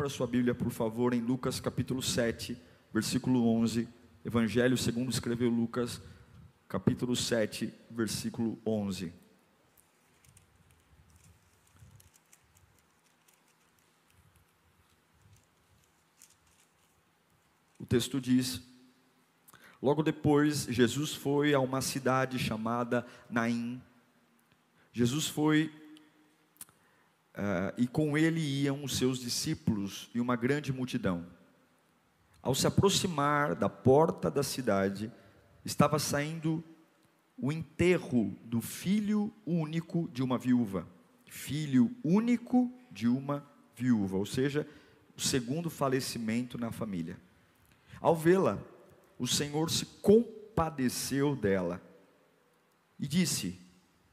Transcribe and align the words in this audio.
Abra 0.00 0.08
sua 0.08 0.26
Bíblia, 0.26 0.54
por 0.54 0.70
favor, 0.70 1.12
em 1.12 1.20
Lucas 1.20 1.60
capítulo 1.60 2.00
7, 2.00 2.56
versículo 2.90 3.46
11. 3.46 3.86
Evangelho 4.24 4.74
segundo 4.74 5.10
escreveu 5.10 5.50
Lucas, 5.50 6.00
capítulo 6.66 7.14
7, 7.14 7.70
versículo 7.90 8.58
11. 8.64 9.12
O 17.78 17.84
texto 17.84 18.18
diz: 18.18 18.62
Logo 19.82 20.02
depois, 20.02 20.64
Jesus 20.64 21.12
foi 21.12 21.52
a 21.52 21.60
uma 21.60 21.82
cidade 21.82 22.38
chamada 22.38 23.06
Naim. 23.28 23.82
Jesus 24.94 25.28
foi 25.28 25.70
Uh, 27.32 27.72
e 27.78 27.86
com 27.86 28.18
ele 28.18 28.40
iam 28.40 28.82
os 28.82 28.96
seus 28.96 29.18
discípulos 29.20 30.10
e 30.14 30.20
uma 30.20 30.36
grande 30.36 30.72
multidão. 30.72 31.24
Ao 32.42 32.54
se 32.54 32.66
aproximar 32.66 33.54
da 33.54 33.68
porta 33.68 34.30
da 34.30 34.42
cidade, 34.42 35.12
estava 35.64 35.98
saindo 35.98 36.64
o 37.36 37.52
enterro 37.52 38.36
do 38.44 38.60
filho 38.60 39.32
único 39.46 40.08
de 40.12 40.22
uma 40.22 40.36
viúva. 40.36 40.86
Filho 41.26 41.94
único 42.02 42.70
de 42.90 43.06
uma 43.06 43.46
viúva, 43.76 44.16
ou 44.16 44.26
seja, 44.26 44.66
o 45.16 45.20
segundo 45.20 45.70
falecimento 45.70 46.58
na 46.58 46.72
família. 46.72 47.18
Ao 48.00 48.16
vê-la, 48.16 48.58
o 49.18 49.26
Senhor 49.26 49.70
se 49.70 49.84
compadeceu 49.84 51.36
dela 51.36 51.80
e 52.98 53.06
disse: 53.06 53.58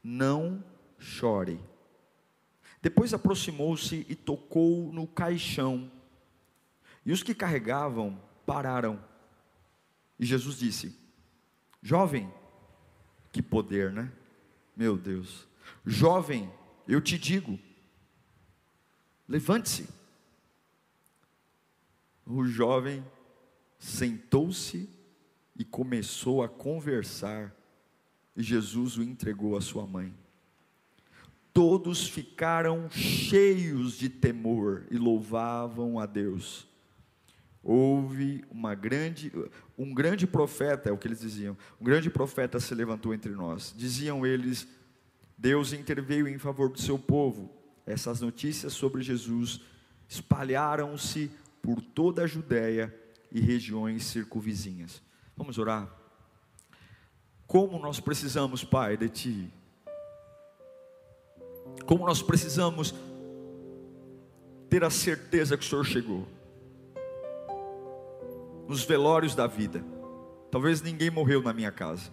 Não 0.02 0.62
chore. 0.98 1.60
Depois 2.80 3.12
aproximou-se 3.12 4.06
e 4.08 4.14
tocou 4.14 4.92
no 4.92 5.06
caixão. 5.06 5.90
E 7.04 7.12
os 7.12 7.22
que 7.22 7.34
carregavam 7.34 8.20
pararam. 8.46 9.02
E 10.18 10.24
Jesus 10.24 10.58
disse: 10.58 10.96
Jovem, 11.82 12.32
que 13.32 13.42
poder, 13.42 13.92
né? 13.92 14.12
Meu 14.76 14.96
Deus. 14.96 15.46
Jovem, 15.84 16.50
eu 16.86 17.00
te 17.00 17.18
digo, 17.18 17.58
levante-se. 19.28 19.88
O 22.24 22.44
jovem 22.44 23.04
sentou-se 23.78 24.88
e 25.56 25.64
começou 25.64 26.42
a 26.42 26.48
conversar, 26.48 27.54
e 28.36 28.42
Jesus 28.42 28.96
o 28.98 29.02
entregou 29.02 29.56
à 29.56 29.60
sua 29.60 29.86
mãe 29.86 30.14
todos 31.52 32.08
ficaram 32.08 32.88
cheios 32.90 33.94
de 33.94 34.08
temor 34.08 34.86
e 34.90 34.96
louvavam 34.96 35.98
a 35.98 36.06
Deus. 36.06 36.66
Houve 37.62 38.44
uma 38.50 38.74
grande, 38.74 39.32
um 39.76 39.92
grande 39.92 40.26
profeta, 40.26 40.88
é 40.88 40.92
o 40.92 40.96
que 40.96 41.08
eles 41.08 41.20
diziam, 41.20 41.56
um 41.80 41.84
grande 41.84 42.08
profeta 42.08 42.60
se 42.60 42.74
levantou 42.74 43.12
entre 43.12 43.32
nós. 43.32 43.74
Diziam 43.76 44.24
eles, 44.24 44.66
Deus 45.36 45.72
interveio 45.72 46.28
em 46.28 46.38
favor 46.38 46.70
do 46.70 46.80
seu 46.80 46.98
povo. 46.98 47.52
Essas 47.84 48.20
notícias 48.20 48.72
sobre 48.72 49.02
Jesus 49.02 49.60
espalharam-se 50.08 51.30
por 51.60 51.80
toda 51.80 52.22
a 52.22 52.26
Judéia 52.26 52.94
e 53.30 53.40
regiões 53.40 54.04
circunvizinhas. 54.04 55.02
Vamos 55.36 55.58
orar? 55.58 55.92
Como 57.46 57.78
nós 57.78 57.98
precisamos, 58.00 58.62
Pai, 58.62 58.96
de 58.96 59.08
Ti 59.08 59.52
como 61.88 62.04
nós 62.04 62.20
precisamos 62.20 62.94
ter 64.68 64.84
a 64.84 64.90
certeza 64.90 65.56
que 65.56 65.64
o 65.64 65.66
Senhor 65.66 65.86
chegou. 65.86 66.28
Nos 68.68 68.84
velórios 68.84 69.34
da 69.34 69.46
vida. 69.46 69.82
Talvez 70.50 70.82
ninguém 70.82 71.08
morreu 71.08 71.42
na 71.42 71.54
minha 71.54 71.72
casa, 71.72 72.12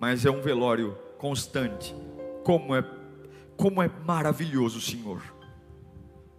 mas 0.00 0.26
é 0.26 0.30
um 0.30 0.40
velório 0.40 0.98
constante. 1.18 1.94
Como 2.42 2.74
é 2.74 2.84
como 3.56 3.80
é 3.80 3.88
maravilhoso, 4.04 4.78
o 4.78 4.82
Senhor. 4.82 5.22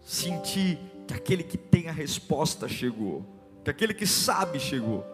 Sentir 0.02 0.78
que 1.08 1.14
aquele 1.14 1.44
que 1.44 1.58
tem 1.58 1.88
a 1.88 1.94
resposta 1.94 2.68
chegou, 2.68 3.26
que 3.64 3.70
aquele 3.70 3.94
que 3.94 4.06
sabe 4.06 4.60
chegou. 4.60 5.06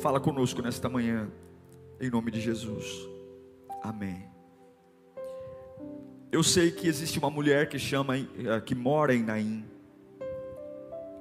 Fala 0.00 0.20
conosco 0.20 0.62
nesta 0.62 0.88
manhã, 0.88 1.28
em 2.00 2.10
nome 2.10 2.30
de 2.30 2.40
Jesus. 2.40 3.08
Amém. 3.82 4.33
Eu 6.34 6.42
sei 6.42 6.72
que 6.72 6.88
existe 6.88 7.16
uma 7.16 7.30
mulher 7.30 7.68
que 7.68 7.78
chama, 7.78 8.18
eh, 8.18 8.26
que 8.66 8.74
mora 8.74 9.14
em 9.14 9.22
Naim. 9.22 9.64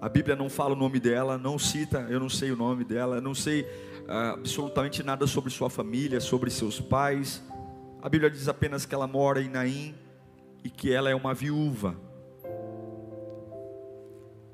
A 0.01 0.09
Bíblia 0.09 0.35
não 0.35 0.49
fala 0.49 0.73
o 0.73 0.75
nome 0.75 0.99
dela, 0.99 1.37
não 1.37 1.59
cita, 1.59 2.07
eu 2.09 2.19
não 2.19 2.29
sei 2.29 2.49
o 2.49 2.55
nome 2.55 2.83
dela, 2.83 3.21
não 3.21 3.35
sei 3.35 3.61
uh, 3.61 4.33
absolutamente 4.33 5.03
nada 5.03 5.27
sobre 5.27 5.51
sua 5.51 5.69
família, 5.69 6.19
sobre 6.19 6.49
seus 6.49 6.79
pais. 6.79 7.43
A 8.01 8.09
Bíblia 8.09 8.27
diz 8.27 8.47
apenas 8.47 8.87
que 8.87 8.95
ela 8.95 9.05
mora 9.05 9.39
em 9.39 9.49
Naim 9.49 9.93
e 10.63 10.69
que 10.71 10.91
ela 10.91 11.11
é 11.11 11.15
uma 11.15 11.35
viúva. 11.35 11.95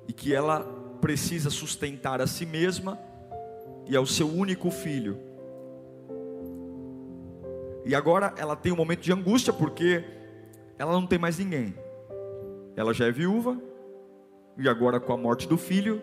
E 0.10 0.12
que 0.12 0.36
ela 0.36 0.60
precisa 1.00 1.50
sustentar 1.50 2.20
a 2.20 2.28
si 2.28 2.46
mesma 2.46 3.00
e 3.88 3.96
ao 3.96 4.06
seu 4.06 4.28
único 4.28 4.70
filho. 4.70 5.18
E 7.86 7.96
agora 7.96 8.34
ela 8.38 8.58
tem 8.58 8.74
um 8.74 8.76
momento 8.76 9.00
de 9.00 9.14
angústia 9.14 9.54
porque 9.54 10.19
ela 10.80 10.94
não 10.94 11.06
tem 11.06 11.20
mais 11.20 11.38
ninguém. 11.38 11.76
Ela 12.76 12.94
já 12.94 13.06
é 13.06 13.12
viúva, 13.12 13.62
e 14.58 14.68
agora 14.70 15.00
com 15.00 15.12
a 15.12 15.18
morte 15.18 15.48
do 15.48 15.58
filho, 15.58 16.02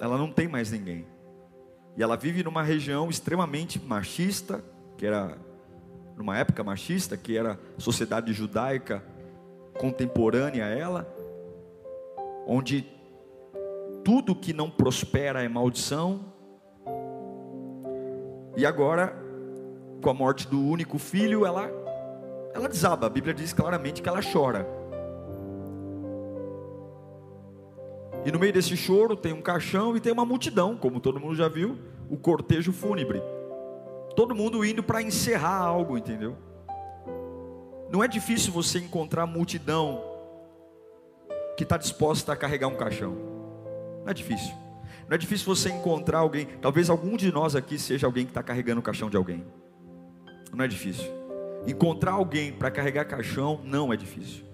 ela 0.00 0.18
não 0.18 0.32
tem 0.32 0.48
mais 0.48 0.72
ninguém. 0.72 1.06
E 1.96 2.02
ela 2.02 2.16
vive 2.16 2.42
numa 2.42 2.62
região 2.62 3.08
extremamente 3.08 3.80
machista, 3.80 4.64
que 4.98 5.06
era 5.06 5.38
numa 6.16 6.36
época 6.36 6.64
machista, 6.64 7.16
que 7.16 7.36
era 7.36 7.58
sociedade 7.78 8.32
judaica 8.32 9.02
contemporânea 9.78 10.66
a 10.66 10.68
ela, 10.68 11.14
onde 12.46 12.86
tudo 14.04 14.34
que 14.34 14.52
não 14.52 14.68
prospera 14.68 15.42
é 15.42 15.48
maldição. 15.48 16.34
E 18.56 18.66
agora, 18.66 19.16
com 20.02 20.10
a 20.10 20.14
morte 20.14 20.48
do 20.48 20.60
único 20.60 20.98
filho, 20.98 21.46
ela 21.46 21.70
ela 22.54 22.68
desaba. 22.68 23.06
A 23.06 23.10
Bíblia 23.10 23.34
diz 23.34 23.52
claramente 23.52 24.02
que 24.02 24.08
ela 24.08 24.20
chora. 24.22 24.66
E 28.24 28.30
no 28.30 28.38
meio 28.38 28.52
desse 28.52 28.76
choro 28.76 29.16
tem 29.16 29.32
um 29.32 29.40
caixão 29.40 29.96
e 29.96 30.00
tem 30.00 30.12
uma 30.12 30.26
multidão, 30.26 30.76
como 30.76 31.00
todo 31.00 31.18
mundo 31.18 31.34
já 31.34 31.48
viu, 31.48 31.78
o 32.08 32.16
cortejo 32.16 32.72
fúnebre. 32.72 33.22
Todo 34.14 34.34
mundo 34.34 34.64
indo 34.64 34.82
para 34.82 35.00
encerrar 35.00 35.56
algo, 35.56 35.96
entendeu? 35.96 36.36
Não 37.90 38.04
é 38.04 38.08
difícil 38.08 38.52
você 38.52 38.78
encontrar 38.78 39.26
multidão 39.26 40.04
que 41.56 41.62
está 41.62 41.76
disposta 41.76 42.32
a 42.32 42.36
carregar 42.36 42.68
um 42.68 42.76
caixão. 42.76 43.16
Não 44.02 44.10
é 44.10 44.14
difícil. 44.14 44.54
Não 45.08 45.14
é 45.14 45.18
difícil 45.18 45.46
você 45.46 45.70
encontrar 45.70 46.18
alguém. 46.18 46.46
Talvez 46.60 46.90
algum 46.90 47.16
de 47.16 47.32
nós 47.32 47.56
aqui 47.56 47.78
seja 47.78 48.06
alguém 48.06 48.24
que 48.24 48.30
está 48.30 48.42
carregando 48.42 48.80
o 48.80 48.82
caixão 48.82 49.08
de 49.08 49.16
alguém. 49.16 49.44
Não 50.52 50.64
é 50.64 50.68
difícil. 50.68 51.19
Encontrar 51.66 52.12
alguém 52.12 52.52
para 52.52 52.70
carregar 52.70 53.04
caixão 53.04 53.60
não 53.64 53.92
é 53.92 53.96
difícil. 53.96 54.44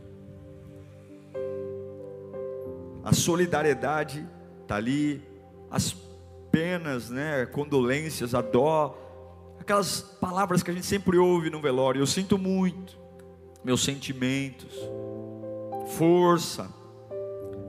A 3.04 3.12
solidariedade 3.12 4.26
está 4.62 4.76
ali, 4.76 5.22
as 5.70 5.94
penas, 6.50 7.08
né, 7.10 7.46
condolências, 7.46 8.34
a 8.34 8.40
dó, 8.40 8.98
aquelas 9.60 10.00
palavras 10.00 10.62
que 10.62 10.70
a 10.70 10.74
gente 10.74 10.86
sempre 10.86 11.16
ouve 11.16 11.48
no 11.48 11.60
velório. 11.60 12.00
Eu 12.00 12.06
sinto 12.06 12.36
muito, 12.36 12.98
meus 13.62 13.84
sentimentos, 13.84 14.74
força, 15.96 16.68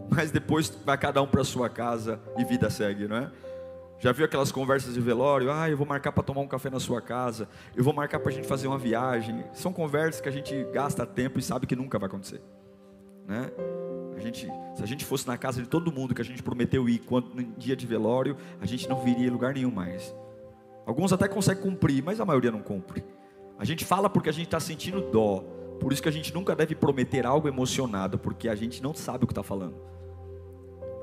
mas 0.10 0.32
depois 0.32 0.70
vai 0.86 0.98
cada 0.98 1.22
um 1.22 1.28
para 1.28 1.44
sua 1.44 1.70
casa 1.70 2.20
e 2.38 2.44
vida 2.44 2.70
segue, 2.70 3.08
não 3.08 3.18
é? 3.18 3.32
Já 4.00 4.12
viu 4.12 4.26
aquelas 4.26 4.52
conversas 4.52 4.94
de 4.94 5.02
velório? 5.02 5.52
Ah, 5.52 5.70
eu 5.70 5.76
vou 5.76 5.88
marcar 5.88 6.12
para 6.12 6.22
tomar 6.22 6.42
um 6.42 6.48
café 6.48 6.70
na 6.70 6.80
sua 6.80 7.02
casa. 7.02 7.50
Eu 7.76 7.84
vou 7.84 7.94
marcar 7.94 8.20
para 8.20 8.32
a 8.32 8.34
gente 8.34 8.48
fazer 8.48 8.68
uma 8.68 8.78
viagem. 8.78 9.44
São 9.54 9.74
conversas 9.74 10.22
que 10.22 10.30
a 10.30 10.32
gente 10.32 10.64
gasta 10.72 11.06
tempo 11.06 11.40
e 11.40 11.42
sabe 11.42 11.66
que 11.66 11.76
nunca 11.76 11.98
vai 11.98 12.08
acontecer, 12.08 12.42
né? 13.28 13.50
A 14.16 14.20
gente, 14.20 14.48
se 14.76 14.84
a 14.84 14.86
gente 14.86 15.04
fosse 15.04 15.28
na 15.28 15.38
casa 15.38 15.62
de 15.62 15.68
todo 15.68 15.92
mundo 15.92 16.14
que 16.14 16.22
a 16.22 16.26
gente 16.26 16.44
prometeu 16.44 16.88
ir 16.88 17.00
quando, 17.00 17.34
no 17.34 17.44
dia 17.58 17.76
de 17.76 17.86
velório, 17.88 18.38
a 18.62 18.66
gente 18.66 18.88
não 18.88 19.04
viria 19.04 19.28
em 19.28 19.30
lugar 19.30 19.54
nenhum 19.54 19.72
mais. 19.72 20.16
Alguns 20.86 21.12
até 21.12 21.28
conseguem 21.28 21.64
cumprir, 21.64 22.04
mas 22.04 22.20
a 22.20 22.26
maioria 22.26 22.52
não 22.52 22.62
cumpre. 22.62 23.04
A 23.58 23.66
gente 23.66 23.84
fala 23.84 24.10
porque 24.10 24.30
a 24.30 24.32
gente 24.32 24.46
está 24.46 24.60
sentindo 24.60 25.02
dó. 25.02 25.44
Por 25.80 25.92
isso 25.92 26.02
que 26.02 26.10
a 26.10 26.12
gente 26.12 26.34
nunca 26.34 26.56
deve 26.56 26.76
prometer 26.76 27.26
algo 27.26 27.48
emocionado, 27.48 28.18
porque 28.18 28.48
a 28.48 28.56
gente 28.56 28.82
não 28.82 28.94
sabe 28.94 29.24
o 29.24 29.28
que 29.28 29.34
está 29.34 29.44
falando. 29.44 29.76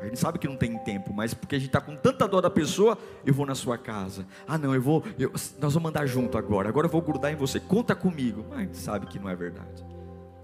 A 0.04 0.08
gente 0.08 0.18
sabe 0.18 0.38
que 0.38 0.46
não 0.46 0.56
tem 0.56 0.76
tempo, 0.78 1.14
mas 1.14 1.32
porque 1.32 1.56
a 1.56 1.58
gente 1.58 1.68
está 1.68 1.80
com 1.80 1.96
tanta 1.96 2.28
dor 2.28 2.42
da 2.42 2.50
pessoa, 2.50 2.98
eu 3.24 3.32
vou 3.32 3.46
na 3.46 3.54
sua 3.54 3.78
casa. 3.78 4.26
Ah, 4.46 4.58
não, 4.58 4.74
eu 4.74 4.82
vou, 4.82 5.02
eu, 5.18 5.32
nós 5.58 5.72
vamos 5.72 5.88
andar 5.88 6.04
junto 6.04 6.36
agora. 6.36 6.68
Agora 6.68 6.86
eu 6.86 6.90
vou 6.90 7.00
grudar 7.00 7.32
em 7.32 7.36
você. 7.36 7.58
Conta 7.58 7.94
comigo. 7.94 8.44
Mas 8.50 8.58
a 8.58 8.62
gente 8.62 8.76
sabe 8.76 9.06
que 9.06 9.18
não 9.18 9.30
é 9.30 9.34
verdade. 9.34 9.84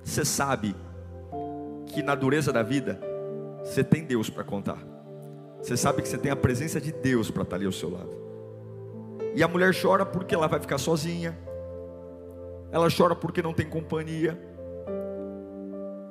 Você 0.02 0.24
sabe 0.24 0.74
que 1.86 2.02
na 2.02 2.14
dureza 2.14 2.50
da 2.50 2.62
vida 2.62 2.98
você 3.62 3.84
tem 3.84 4.02
Deus 4.04 4.30
para 4.30 4.42
contar. 4.44 4.78
Você 5.60 5.76
sabe 5.76 6.00
que 6.00 6.08
você 6.08 6.16
tem 6.16 6.32
a 6.32 6.36
presença 6.36 6.80
de 6.80 6.90
Deus 6.90 7.30
para 7.30 7.42
estar 7.42 7.56
ali 7.56 7.66
ao 7.66 7.72
seu 7.72 7.90
lado. 7.90 8.10
E 9.34 9.42
a 9.42 9.48
mulher 9.48 9.74
chora 9.78 10.06
porque 10.06 10.34
ela 10.34 10.46
vai 10.46 10.58
ficar 10.58 10.78
sozinha. 10.78 11.38
Ela 12.72 12.88
chora 12.90 13.14
porque 13.14 13.42
não 13.42 13.52
tem 13.52 13.68
companhia. 13.68 14.40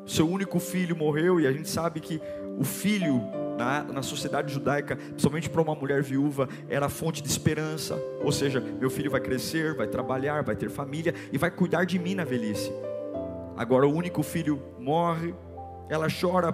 Seu 0.06 0.28
único 0.30 0.60
filho 0.60 0.96
morreu 0.96 1.40
e 1.40 1.48
a 1.48 1.52
gente 1.52 1.70
sabe 1.70 2.00
que 2.00 2.22
o 2.60 2.64
filho 2.66 3.24
na, 3.58 3.84
na 3.84 4.02
sociedade 4.02 4.54
judaica, 4.54 4.98
principalmente 4.98 5.50
para 5.50 5.62
uma 5.62 5.74
mulher 5.74 6.04
viúva, 6.04 6.50
era 6.68 6.90
fonte 6.90 7.24
de 7.24 7.30
esperança. 7.30 7.98
Ou 8.22 8.32
seja, 8.34 8.60
meu 8.60 8.90
filho 8.90 9.10
vai 9.10 9.22
crescer, 9.22 9.74
vai 9.76 9.88
trabalhar, 9.88 10.44
vai 10.44 10.58
ter 10.58 10.70
família 10.70 11.16
e 11.32 11.38
vai 11.38 11.50
cuidar 11.50 11.86
de 11.86 11.98
mim 11.98 12.16
na 12.16 12.26
velhice. 12.26 12.72
Agora 13.56 13.88
o 13.88 13.94
único 13.94 14.22
filho 14.22 14.62
morre, 14.78 15.34
ela 15.90 16.08
chora 16.10 16.52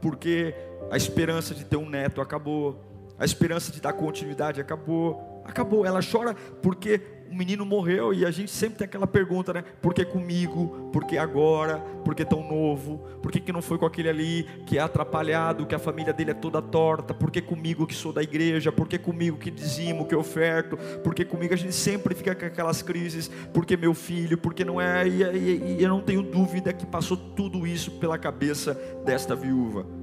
porque 0.00 0.54
a 0.90 0.96
esperança 0.96 1.52
de 1.52 1.64
ter 1.64 1.76
um 1.76 1.88
neto 1.88 2.20
acabou, 2.20 2.80
a 3.18 3.24
esperança 3.24 3.70
de 3.72 3.80
dar 3.80 3.92
continuidade 3.92 4.60
acabou, 4.60 5.42
acabou. 5.44 5.84
Ela 5.84 6.00
chora 6.00 6.34
porque 6.62 7.00
o 7.30 7.34
menino 7.34 7.64
morreu 7.64 8.12
e 8.12 8.26
a 8.26 8.30
gente 8.30 8.50
sempre 8.50 8.78
tem 8.78 8.84
aquela 8.84 9.06
pergunta, 9.06 9.52
né? 9.52 9.64
Por 9.80 9.94
que 9.94 10.04
comigo? 10.04 10.90
Por 10.92 11.04
que 11.04 11.16
agora? 11.16 11.78
Por 12.04 12.14
que 12.14 12.24
tão 12.24 12.46
novo? 12.46 12.98
Por 13.22 13.30
que, 13.30 13.38
que 13.38 13.52
não 13.52 13.62
foi 13.62 13.78
com 13.78 13.86
aquele 13.86 14.08
ali 14.08 14.46
que 14.66 14.76
é 14.76 14.80
atrapalhado, 14.80 15.64
que 15.64 15.74
a 15.74 15.78
família 15.78 16.12
dele 16.12 16.32
é 16.32 16.34
toda 16.34 16.60
torta? 16.60 17.14
Por 17.14 17.30
que 17.30 17.40
comigo 17.40 17.86
que 17.86 17.94
sou 17.94 18.12
da 18.12 18.22
igreja? 18.22 18.72
Por 18.72 18.88
que 18.88 18.98
comigo 18.98 19.38
que 19.38 19.50
dizimo, 19.50 20.06
que 20.06 20.14
oferto? 20.14 20.76
Por 21.04 21.14
que 21.14 21.24
comigo 21.24 21.54
a 21.54 21.56
gente 21.56 21.74
sempre 21.74 22.14
fica 22.14 22.34
com 22.34 22.46
aquelas 22.46 22.82
crises? 22.82 23.28
Por 23.54 23.64
que 23.64 23.76
meu 23.76 23.94
filho? 23.94 24.36
Por 24.36 24.52
que 24.52 24.64
não 24.64 24.80
é? 24.80 25.06
E, 25.06 25.22
e, 25.22 25.76
e 25.78 25.82
eu 25.82 25.88
não 25.88 26.00
tenho 26.00 26.22
dúvida 26.22 26.72
que 26.72 26.84
passou 26.84 27.16
tudo 27.16 27.64
isso 27.64 27.92
pela 27.92 28.18
cabeça 28.18 28.74
desta 29.04 29.36
viúva. 29.36 29.99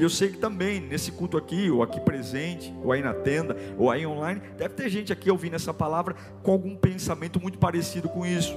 E 0.00 0.02
eu 0.02 0.08
sei 0.08 0.30
que 0.30 0.38
também 0.38 0.80
nesse 0.80 1.12
culto 1.12 1.36
aqui, 1.36 1.70
ou 1.70 1.82
aqui 1.82 2.00
presente, 2.00 2.74
ou 2.82 2.90
aí 2.90 3.02
na 3.02 3.12
tenda, 3.12 3.54
ou 3.76 3.90
aí 3.90 4.06
online, 4.06 4.40
deve 4.56 4.72
ter 4.74 4.88
gente 4.88 5.12
aqui 5.12 5.30
ouvindo 5.30 5.56
essa 5.56 5.74
palavra 5.74 6.16
com 6.42 6.52
algum 6.52 6.74
pensamento 6.74 7.38
muito 7.38 7.58
parecido 7.58 8.08
com 8.08 8.24
isso. 8.24 8.56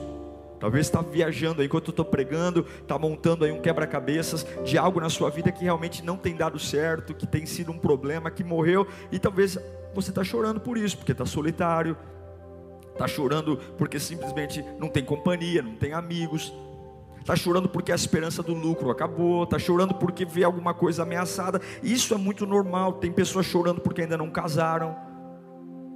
Talvez 0.58 0.86
está 0.86 1.02
viajando 1.02 1.60
aí 1.60 1.68
enquanto 1.68 1.90
eu 1.90 1.92
estou 1.92 2.06
pregando, 2.06 2.66
está 2.82 2.98
montando 2.98 3.44
aí 3.44 3.52
um 3.52 3.60
quebra-cabeças 3.60 4.48
de 4.64 4.78
algo 4.78 5.02
na 5.02 5.10
sua 5.10 5.30
vida 5.30 5.52
que 5.52 5.66
realmente 5.66 6.02
não 6.02 6.16
tem 6.16 6.34
dado 6.34 6.58
certo, 6.58 7.14
que 7.14 7.28
tem 7.28 7.46
sido 7.46 7.74
um 7.74 7.78
problema, 7.78 8.32
que 8.32 8.42
morreu, 8.42 8.88
e 9.12 9.20
talvez 9.20 9.60
você 9.94 10.12
está 10.12 10.24
chorando 10.24 10.62
por 10.62 10.78
isso, 10.78 10.96
porque 10.96 11.12
está 11.12 11.26
solitário, 11.26 11.98
está 12.94 13.06
chorando 13.06 13.58
porque 13.78 14.00
simplesmente 14.00 14.64
não 14.80 14.88
tem 14.88 15.04
companhia, 15.04 15.62
não 15.62 15.76
tem 15.76 15.92
amigos, 15.92 16.54
está 17.24 17.38
chorando 17.38 17.70
porque 17.70 17.92
a 17.92 17.96
esperança 17.96 18.44
do 18.44 18.54
lucro 18.54 18.92
acabou, 18.92 19.44
está 19.44 19.58
chorando 19.58 19.94
porque 19.94 20.26
vê 20.26 20.44
alguma 20.44 20.74
coisa 20.74 21.04
ameaçada. 21.04 21.62
Isso 21.82 22.14
é 22.14 22.18
muito 22.18 22.46
normal. 22.46 22.94
Tem 22.94 23.12
pessoas 23.12 23.46
chorando 23.46 23.80
porque 23.80 24.02
ainda 24.02 24.18
não 24.18 24.30
casaram, 24.30 24.96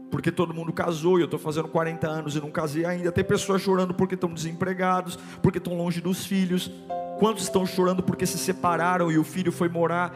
porque 0.10 0.32
todo 0.32 0.54
mundo 0.54 0.72
casou 0.72 1.20
e 1.20 1.22
eu 1.22 1.26
estou 1.26 1.40
fazendo 1.40 1.68
40 1.68 2.08
anos 2.08 2.36
e 2.36 2.40
não 2.40 2.50
casei 2.50 2.86
ainda. 2.86 3.12
Tem 3.12 3.24
pessoas 3.24 3.62
chorando 3.62 3.94
porque 3.94 4.16
estão 4.16 4.34
desempregados, 4.34 5.20
porque 5.42 5.58
estão 5.58 5.78
longe 5.78 6.00
dos 6.00 6.26
filhos. 6.26 6.72
Quantos 7.20 7.44
estão 7.44 7.66
chorando 7.66 8.02
porque 8.02 8.26
se 8.26 8.38
separaram 8.38 9.12
e 9.12 9.18
o 9.18 9.24
filho 9.24 9.52
foi 9.52 9.68
morar 9.68 10.16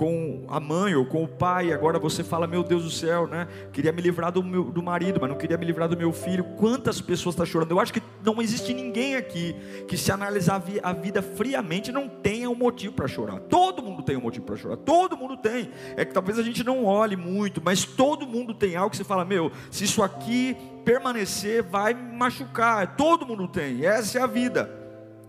com 0.00 0.46
a 0.48 0.58
mãe 0.58 0.94
ou 0.94 1.04
com 1.04 1.22
o 1.22 1.28
pai, 1.28 1.74
agora 1.74 1.98
você 1.98 2.24
fala, 2.24 2.46
meu 2.46 2.62
Deus 2.62 2.84
do 2.84 2.90
céu, 2.90 3.26
né? 3.26 3.46
Queria 3.70 3.92
me 3.92 4.00
livrar 4.00 4.32
do, 4.32 4.42
meu, 4.42 4.64
do 4.64 4.82
marido, 4.82 5.18
mas 5.20 5.28
não 5.28 5.36
queria 5.36 5.58
me 5.58 5.66
livrar 5.66 5.90
do 5.90 5.94
meu 5.94 6.10
filho. 6.10 6.42
Quantas 6.56 7.02
pessoas 7.02 7.34
estão 7.34 7.44
chorando? 7.44 7.72
Eu 7.72 7.78
acho 7.78 7.92
que 7.92 8.02
não 8.24 8.40
existe 8.40 8.72
ninguém 8.72 9.16
aqui 9.16 9.54
que, 9.86 9.98
se 9.98 10.10
analisar 10.10 10.64
a 10.82 10.92
vida 10.94 11.20
friamente, 11.20 11.92
não 11.92 12.08
tenha 12.08 12.48
um 12.48 12.54
motivo 12.54 12.94
para 12.94 13.06
chorar. 13.06 13.40
Todo 13.40 13.82
mundo 13.82 14.02
tem 14.02 14.16
um 14.16 14.22
motivo 14.22 14.46
para 14.46 14.56
chorar, 14.56 14.78
todo 14.78 15.18
mundo 15.18 15.36
tem. 15.36 15.70
É 15.94 16.02
que 16.02 16.14
talvez 16.14 16.38
a 16.38 16.42
gente 16.42 16.64
não 16.64 16.86
olhe 16.86 17.14
muito, 17.14 17.60
mas 17.62 17.84
todo 17.84 18.26
mundo 18.26 18.54
tem 18.54 18.76
algo 18.76 18.88
que 18.88 18.96
você 18.96 19.04
fala, 19.04 19.22
meu, 19.22 19.52
se 19.70 19.84
isso 19.84 20.02
aqui 20.02 20.56
permanecer, 20.82 21.62
vai 21.62 21.92
machucar. 21.92 22.96
Todo 22.96 23.26
mundo 23.26 23.46
tem, 23.46 23.84
essa 23.84 24.18
é 24.18 24.22
a 24.22 24.26
vida. 24.26 24.74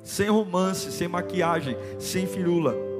Sem 0.01 0.29
romance, 0.29 0.93
sem 0.93 1.09
maquiagem, 1.09 1.75
sem 1.99 2.25
firula. 2.25 2.90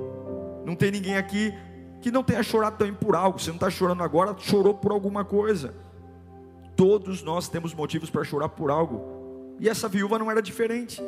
Não 0.66 0.76
tem 0.76 0.92
ninguém 0.92 1.18
aqui 1.18 1.54
que 2.02 2.12
não 2.12 2.24
tenha 2.24 2.42
chorado 2.44 2.78
também 2.78 2.94
por 2.94 3.16
algo. 3.16 3.40
Você 3.40 3.50
não 3.50 3.56
está 3.56 3.70
chorando 3.70 4.04
agora, 4.04 4.36
chorou 4.38 4.74
por 4.74 4.92
alguma 4.92 5.24
coisa. 5.24 5.74
Todos 6.76 7.22
nós 7.22 7.48
temos 7.48 7.74
motivos 7.74 8.10
para 8.10 8.24
chorar 8.24 8.50
por 8.50 8.72
algo. 8.72 9.56
E 9.60 9.70
essa 9.70 9.88
viúva 9.88 10.18
não 10.18 10.32
era 10.32 10.42
diferente. 10.42 11.02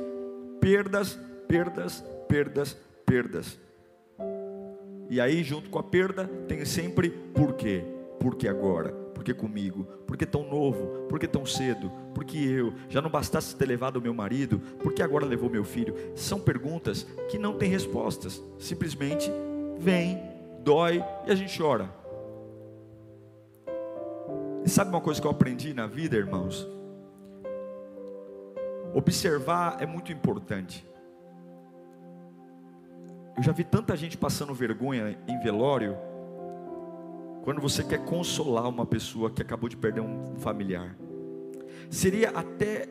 Perdas, 0.60 1.20
perdas, 1.48 2.04
perdas, 2.28 2.78
perdas. 3.06 3.60
E 5.10 5.20
aí, 5.20 5.44
junto 5.44 5.70
com 5.70 5.80
a 5.80 5.84
perda, 5.84 6.26
tem 6.48 6.64
sempre 6.66 7.10
por 7.10 7.54
quê? 7.54 7.84
Por 8.20 8.36
que 8.36 8.48
agora? 8.48 9.03
Por 9.24 9.28
que 9.28 9.34
comigo? 9.34 9.86
Por 10.06 10.18
que 10.18 10.26
tão 10.26 10.44
novo? 10.44 11.08
Por 11.08 11.18
que 11.18 11.26
tão 11.26 11.46
cedo? 11.46 11.90
Por 12.14 12.26
que 12.26 12.46
eu? 12.46 12.74
Já 12.90 13.02
não 13.02 13.10
bastasse 13.10 13.56
ter 13.56 13.66
levado 13.66 13.96
o 13.96 14.02
meu 14.02 14.14
marido? 14.14 14.60
Por 14.60 14.92
que 14.92 15.02
agora 15.02 15.26
levou 15.26 15.50
meu 15.50 15.64
filho? 15.64 15.96
São 16.14 16.42
perguntas 16.42 17.08
que 17.30 17.38
não 17.38 17.58
têm 17.58 17.70
respostas. 17.70 18.44
Simplesmente 18.60 19.32
vem, 19.80 20.22
dói 20.62 21.02
e 21.26 21.32
a 21.32 21.36
gente 21.36 21.58
chora. 21.58 21.90
E 24.66 24.70
sabe 24.70 24.90
uma 24.90 25.00
coisa 25.00 25.22
que 25.22 25.28
eu 25.28 25.32
aprendi 25.32 25.74
na 25.74 25.88
vida, 25.88 26.18
irmãos? 26.18 26.68
Observar 28.94 29.78
é 29.80 29.86
muito 29.86 30.12
importante. 30.12 30.86
Eu 33.38 33.42
já 33.42 33.54
vi 33.54 33.64
tanta 33.64 33.96
gente 33.96 34.18
passando 34.18 34.54
vergonha 34.54 35.18
em 35.30 35.40
velório 35.40 35.98
quando 37.44 37.60
você 37.60 37.84
quer 37.84 38.06
consolar 38.06 38.70
uma 38.70 38.86
pessoa 38.86 39.30
que 39.30 39.42
acabou 39.42 39.68
de 39.68 39.76
perder 39.76 40.00
um 40.00 40.38
familiar. 40.38 40.96
Seria 41.90 42.30
até 42.30 42.88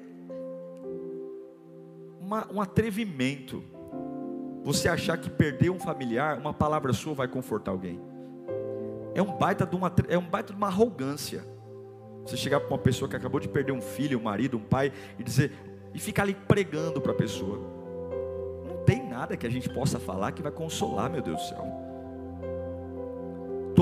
uma, 2.20 2.46
um 2.52 2.60
atrevimento 2.60 3.64
você 4.62 4.90
achar 4.90 5.16
que 5.16 5.30
perder 5.30 5.70
um 5.70 5.80
familiar, 5.80 6.38
uma 6.38 6.52
palavra 6.52 6.92
sua 6.92 7.14
vai 7.14 7.26
confortar 7.26 7.70
alguém. 7.70 7.98
É 9.14 9.22
um 9.22 9.38
baita 9.38 9.66
de 9.66 9.74
uma, 9.74 9.90
é 10.06 10.18
um 10.18 10.28
baita 10.28 10.52
de 10.52 10.58
uma 10.58 10.66
arrogância. 10.68 11.44
Você 12.26 12.36
chegar 12.36 12.60
para 12.60 12.68
uma 12.68 12.78
pessoa 12.78 13.08
que 13.08 13.16
acabou 13.16 13.40
de 13.40 13.48
perder 13.48 13.72
um 13.72 13.80
filho, 13.80 14.18
um 14.18 14.22
marido, 14.22 14.58
um 14.58 14.62
pai 14.62 14.92
e 15.18 15.24
dizer 15.24 15.50
e 15.94 15.98
ficar 15.98 16.24
ali 16.24 16.34
pregando 16.34 17.00
para 17.00 17.12
a 17.12 17.14
pessoa. 17.14 17.58
Não 18.68 18.84
tem 18.84 19.02
nada 19.02 19.34
que 19.34 19.46
a 19.46 19.50
gente 19.50 19.70
possa 19.70 19.98
falar 19.98 20.32
que 20.32 20.42
vai 20.42 20.52
consolar, 20.52 21.10
meu 21.10 21.22
Deus 21.22 21.40
do 21.40 21.48
céu. 21.48 21.91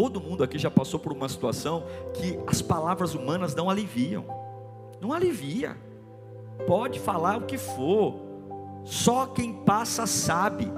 Todo 0.01 0.19
mundo 0.19 0.43
aqui 0.43 0.59
já 0.59 0.71
passou 0.71 0.99
por 0.99 1.13
uma 1.13 1.29
situação 1.29 1.85
que 2.15 2.41
as 2.47 2.63
palavras 2.63 3.15
humanas 3.15 3.55
não 3.55 3.69
aliviam. 3.69 4.25
Não 4.99 5.13
alivia. 5.13 5.77
Pode 6.67 6.99
falar 6.99 7.37
o 7.37 7.43
que 7.43 7.59
for. 7.59 8.15
Só 8.83 9.27
quem 9.27 9.53
passa 9.53 10.07
sabe. 10.07 10.73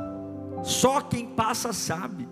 Só 0.64 1.00
quem 1.00 1.24
passa 1.24 1.72
sabe. 1.72 2.28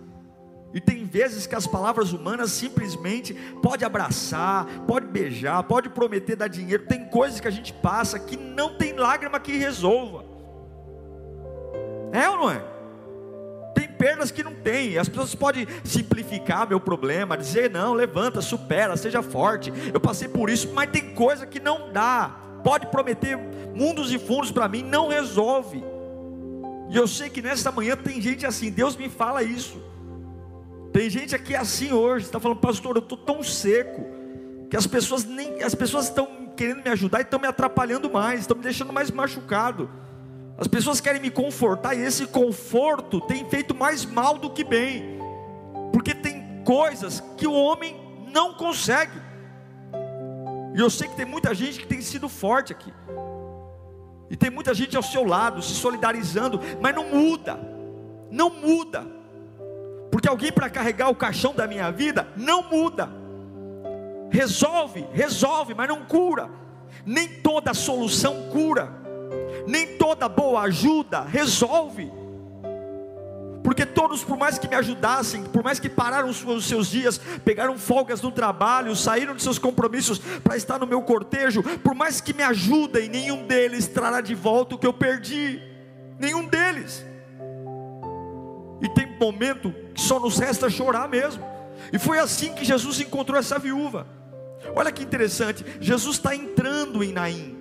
E 0.75 0.80
tem 0.80 1.04
vezes 1.04 1.47
que 1.47 1.54
as 1.54 1.64
palavras 1.64 2.12
humanas 2.12 2.50
simplesmente 2.50 3.35
pode 3.62 3.85
abraçar, 3.85 4.66
pode 4.85 5.06
beijar, 5.06 5.62
pode 5.62 5.90
prometer 5.90 6.35
dar 6.35 6.49
dinheiro. 6.49 6.87
Tem 6.88 7.04
coisas 7.04 7.38
que 7.38 7.47
a 7.47 7.52
gente 7.52 7.73
passa 7.73 8.18
que 8.18 8.37
não 8.37 8.76
tem 8.76 8.94
lágrima 8.94 9.38
que 9.38 9.56
resolva. 9.56 10.25
É 12.11 12.28
ou 12.28 12.37
não 12.37 12.50
é? 12.50 12.70
Perdas 14.00 14.30
que 14.30 14.42
não 14.42 14.54
tem. 14.54 14.97
As 14.97 15.11
pessoas 15.11 15.35
podem 15.35 15.66
simplificar 15.85 16.66
meu 16.66 16.80
problema, 16.80 17.37
dizer 17.37 17.69
não, 17.69 17.92
levanta, 17.92 18.40
supera, 18.40 18.97
seja 18.97 19.23
forte. 19.23 19.71
Eu 19.92 20.00
passei 20.00 20.26
por 20.26 20.49
isso, 20.49 20.73
mas 20.73 20.90
tem 20.90 21.14
coisa 21.14 21.47
que 21.47 21.61
não 21.61 21.92
dá. 21.92 22.35
Pode 22.64 22.87
prometer 22.87 23.37
mundos 23.75 24.11
e 24.11 24.19
fundos 24.19 24.50
para 24.50 24.66
mim, 24.66 24.83
não 24.83 25.09
resolve. 25.09 25.85
E 26.88 26.97
eu 26.97 27.07
sei 27.07 27.28
que 27.28 27.42
nesta 27.42 27.71
manhã 27.71 27.95
tem 27.95 28.23
gente 28.23 28.47
assim, 28.47 28.71
Deus 28.71 28.97
me 28.97 29.11
fala 29.11 29.42
isso. 29.42 29.78
Tem 30.95 31.11
gente 31.11 31.35
aqui 31.35 31.54
assim 31.54 31.92
hoje, 31.92 32.25
está 32.25 32.40
falando, 32.40 32.59
pastor, 32.59 32.97
eu 32.97 33.02
estou 33.02 33.19
tão 33.19 33.42
seco 33.42 34.02
que 34.71 34.76
as 34.78 34.87
pessoas 34.87 35.25
nem, 35.25 35.62
as 35.62 35.75
pessoas 35.75 36.07
estão 36.07 36.26
querendo 36.57 36.83
me 36.83 36.90
ajudar 36.90 37.19
e 37.19 37.23
estão 37.23 37.38
me 37.38 37.47
atrapalhando 37.47 38.11
mais, 38.11 38.40
estão 38.40 38.57
me 38.57 38.62
deixando 38.62 38.95
mais 38.95 39.11
machucado. 39.11 39.90
As 40.61 40.69
pessoas 40.69 41.00
querem 41.00 41.23
me 41.23 41.31
confortar 41.31 41.95
e 41.95 42.02
esse 42.02 42.26
conforto 42.26 43.19
tem 43.19 43.49
feito 43.49 43.75
mais 43.75 44.05
mal 44.05 44.37
do 44.37 44.50
que 44.50 44.62
bem, 44.62 45.19
porque 45.90 46.14
tem 46.14 46.62
coisas 46.67 47.25
que 47.38 47.47
o 47.47 47.55
homem 47.55 47.99
não 48.31 48.52
consegue. 48.52 49.19
E 50.75 50.79
eu 50.79 50.90
sei 50.90 51.09
que 51.09 51.17
tem 51.17 51.25
muita 51.25 51.55
gente 51.55 51.81
que 51.81 51.87
tem 51.87 52.02
sido 52.02 52.29
forte 52.29 52.75
aqui, 52.75 52.93
e 54.29 54.37
tem 54.37 54.50
muita 54.50 54.75
gente 54.75 54.95
ao 54.95 55.02
seu 55.02 55.25
lado, 55.25 55.62
se 55.62 55.73
solidarizando, 55.73 56.61
mas 56.79 56.95
não 56.95 57.09
muda, 57.09 57.59
não 58.31 58.50
muda, 58.50 59.07
porque 60.11 60.29
alguém 60.29 60.52
para 60.52 60.69
carregar 60.69 61.09
o 61.09 61.17
caixão 61.17 61.55
da 61.55 61.67
minha 61.67 61.90
vida 61.90 62.29
não 62.37 62.69
muda, 62.69 63.09
resolve, 64.31 65.07
resolve, 65.14 65.73
mas 65.73 65.88
não 65.88 66.05
cura, 66.05 66.50
nem 67.07 67.26
toda 67.40 67.73
solução 67.73 68.50
cura 68.52 69.00
nem 69.67 69.97
toda 69.97 70.29
boa 70.29 70.63
ajuda 70.63 71.23
resolve. 71.23 72.11
Porque 73.63 73.85
todos, 73.85 74.25
por 74.25 74.39
mais 74.39 74.59
que 74.59 74.67
me 74.67 74.75
ajudassem, 74.75 75.45
por 75.45 75.63
mais 75.63 75.79
que 75.79 75.89
pararam 75.89 76.31
os 76.31 76.67
seus 76.67 76.89
dias, 76.89 77.21
pegaram 77.45 77.79
folgas 77.79 78.23
no 78.23 78.33
trabalho, 78.33 78.97
saíram 78.97 79.35
de 79.35 79.43
seus 79.43 79.59
compromissos 79.59 80.19
para 80.43 80.57
estar 80.57 80.79
no 80.79 80.87
meu 80.87 81.03
cortejo, 81.03 81.63
por 81.81 81.95
mais 81.95 82.21
que 82.21 82.33
me 82.33 82.43
ajudem, 82.43 83.09
nenhum 83.09 83.47
deles 83.47 83.87
trará 83.87 84.21
de 84.21 84.35
volta 84.35 84.75
o 84.75 84.79
que 84.79 84.87
eu 84.87 84.93
perdi. 84.93 85.63
Nenhum 86.19 86.47
deles. 86.47 87.05
E 88.81 88.89
tem 88.89 89.07
momento 89.19 89.75
que 89.95 90.01
só 90.01 90.19
nos 90.19 90.39
resta 90.39 90.71
chorar 90.71 91.09
mesmo. 91.09 91.45
E 91.93 91.99
foi 91.99 92.19
assim 92.19 92.55
que 92.55 92.65
Jesus 92.65 92.99
encontrou 93.01 93.39
essa 93.39 93.59
viúva. 93.59 94.07
Olha 94.75 94.91
que 94.91 95.03
interessante, 95.03 95.65
Jesus 95.81 96.17
está 96.17 96.35
entrando 96.35 97.05
em 97.05 97.13
Naim. 97.13 97.60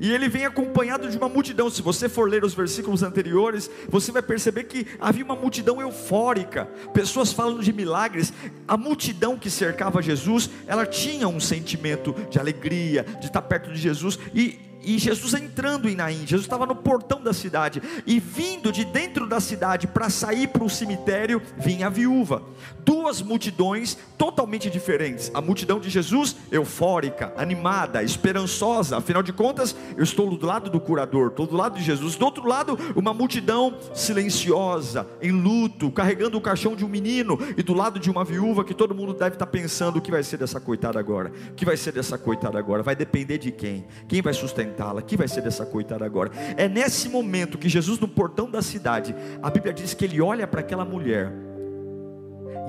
E 0.00 0.10
ele 0.10 0.30
vem 0.30 0.46
acompanhado 0.46 1.10
de 1.10 1.18
uma 1.18 1.28
multidão. 1.28 1.68
Se 1.68 1.82
você 1.82 2.08
for 2.08 2.28
ler 2.28 2.42
os 2.42 2.54
versículos 2.54 3.02
anteriores, 3.02 3.70
você 3.86 4.10
vai 4.10 4.22
perceber 4.22 4.64
que 4.64 4.86
havia 4.98 5.22
uma 5.22 5.36
multidão 5.36 5.78
eufórica, 5.78 6.64
pessoas 6.94 7.34
falando 7.34 7.62
de 7.62 7.70
milagres. 7.70 8.32
A 8.66 8.78
multidão 8.78 9.38
que 9.38 9.50
cercava 9.50 10.00
Jesus, 10.00 10.48
ela 10.66 10.86
tinha 10.86 11.28
um 11.28 11.38
sentimento 11.38 12.14
de 12.30 12.38
alegria, 12.38 13.04
de 13.20 13.26
estar 13.26 13.42
perto 13.42 13.70
de 13.70 13.78
Jesus. 13.78 14.18
E 14.34 14.69
e 14.82 14.98
Jesus 14.98 15.34
entrando 15.34 15.88
em 15.88 15.94
Naim, 15.94 16.26
Jesus 16.26 16.42
estava 16.42 16.66
no 16.66 16.74
portão 16.74 17.22
da 17.22 17.32
cidade, 17.32 17.82
e 18.06 18.18
vindo 18.18 18.72
de 18.72 18.84
dentro 18.84 19.26
da 19.26 19.40
cidade 19.40 19.86
para 19.86 20.08
sair 20.08 20.48
para 20.48 20.64
o 20.64 20.70
cemitério, 20.70 21.42
vinha 21.58 21.86
a 21.86 21.90
viúva. 21.90 22.42
Duas 22.84 23.20
multidões 23.20 23.96
totalmente 24.16 24.70
diferentes. 24.70 25.30
A 25.34 25.40
multidão 25.40 25.78
de 25.78 25.90
Jesus, 25.90 26.36
eufórica, 26.50 27.32
animada, 27.36 28.02
esperançosa, 28.02 28.96
afinal 28.96 29.22
de 29.22 29.32
contas, 29.32 29.76
eu 29.96 30.02
estou 30.02 30.30
do 30.36 30.46
lado 30.46 30.70
do 30.70 30.80
curador, 30.80 31.28
estou 31.28 31.46
do 31.46 31.56
lado 31.56 31.78
de 31.78 31.84
Jesus. 31.84 32.16
Do 32.16 32.24
outro 32.24 32.46
lado, 32.46 32.78
uma 32.96 33.12
multidão 33.12 33.76
silenciosa, 33.94 35.06
em 35.20 35.30
luto, 35.30 35.90
carregando 35.90 36.38
o 36.38 36.40
caixão 36.40 36.74
de 36.74 36.84
um 36.84 36.88
menino, 36.88 37.38
e 37.56 37.62
do 37.62 37.74
lado 37.74 37.98
de 37.98 38.10
uma 38.10 38.24
viúva 38.24 38.64
que 38.64 38.74
todo 38.74 38.94
mundo 38.94 39.12
deve 39.12 39.36
estar 39.36 39.46
pensando: 39.46 39.98
o 39.98 40.00
que 40.00 40.10
vai 40.10 40.22
ser 40.22 40.38
dessa 40.38 40.60
coitada 40.60 40.98
agora? 40.98 41.32
O 41.50 41.54
que 41.54 41.64
vai 41.64 41.76
ser 41.76 41.92
dessa 41.92 42.16
coitada 42.16 42.58
agora? 42.58 42.82
Vai 42.82 42.96
depender 42.96 43.38
de 43.38 43.50
quem? 43.50 43.86
Quem 44.08 44.22
vai 44.22 44.32
sustentar? 44.32 44.69
Alimentá-la. 44.70 45.02
Que 45.02 45.16
vai 45.16 45.28
ser 45.28 45.42
dessa 45.42 45.66
coitada 45.66 46.04
agora? 46.04 46.30
É 46.56 46.68
nesse 46.68 47.08
momento 47.08 47.58
que 47.58 47.68
Jesus, 47.68 47.98
no 47.98 48.08
portão 48.08 48.50
da 48.50 48.62
cidade, 48.62 49.14
a 49.42 49.50
Bíblia 49.50 49.72
diz 49.72 49.94
que 49.94 50.04
ele 50.04 50.20
olha 50.20 50.46
para 50.46 50.60
aquela 50.60 50.84
mulher 50.84 51.32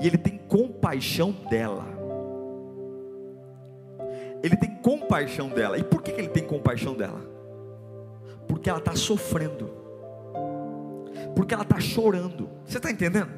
e 0.00 0.06
ele 0.06 0.18
tem 0.18 0.38
compaixão 0.48 1.32
dela. 1.48 1.86
Ele 4.42 4.56
tem 4.56 4.74
compaixão 4.76 5.48
dela. 5.48 5.78
E 5.78 5.84
por 5.84 6.02
que 6.02 6.10
ele 6.10 6.28
tem 6.28 6.44
compaixão 6.44 6.94
dela? 6.94 7.20
Porque 8.48 8.68
ela 8.68 8.80
está 8.80 8.96
sofrendo. 8.96 9.70
Porque 11.36 11.54
ela 11.54 11.62
está 11.62 11.78
chorando. 11.78 12.48
Você 12.64 12.78
está 12.78 12.90
entendendo? 12.90 13.30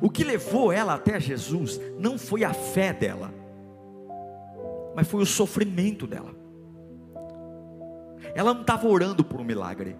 O 0.00 0.08
que 0.08 0.24
levou 0.24 0.72
ela 0.72 0.94
até 0.94 1.20
Jesus 1.20 1.78
não 1.98 2.16
foi 2.16 2.42
a 2.42 2.54
fé 2.54 2.90
dela, 2.90 3.30
mas 4.96 5.06
foi 5.06 5.22
o 5.22 5.26
sofrimento 5.26 6.06
dela. 6.06 6.43
Ela 8.34 8.52
não 8.52 8.62
estava 8.62 8.86
orando 8.88 9.24
por 9.24 9.40
um 9.40 9.44
milagre. 9.44 9.96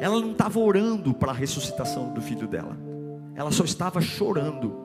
Ela 0.00 0.20
não 0.20 0.32
estava 0.32 0.58
orando 0.58 1.14
para 1.14 1.30
a 1.32 1.34
ressuscitação 1.34 2.12
do 2.12 2.20
filho 2.20 2.46
dela. 2.46 2.76
Ela 3.34 3.50
só 3.50 3.64
estava 3.64 4.00
chorando. 4.00 4.84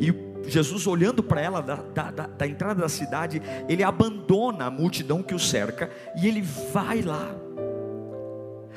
E 0.00 0.12
Jesus, 0.48 0.86
olhando 0.86 1.22
para 1.22 1.40
ela 1.40 1.60
da, 1.60 1.76
da, 1.76 2.10
da, 2.10 2.26
da, 2.26 2.46
entrada 2.46 2.80
da 2.80 2.88
cidade, 2.88 3.40
ele 3.68 3.82
abandona 3.82 4.66
a 4.66 4.70
multidão 4.70 5.22
que 5.22 5.34
o 5.34 5.38
cerca 5.38 5.90
e 6.16 6.26
ele 6.26 6.42
vai 6.42 7.02
lá. 7.02 7.34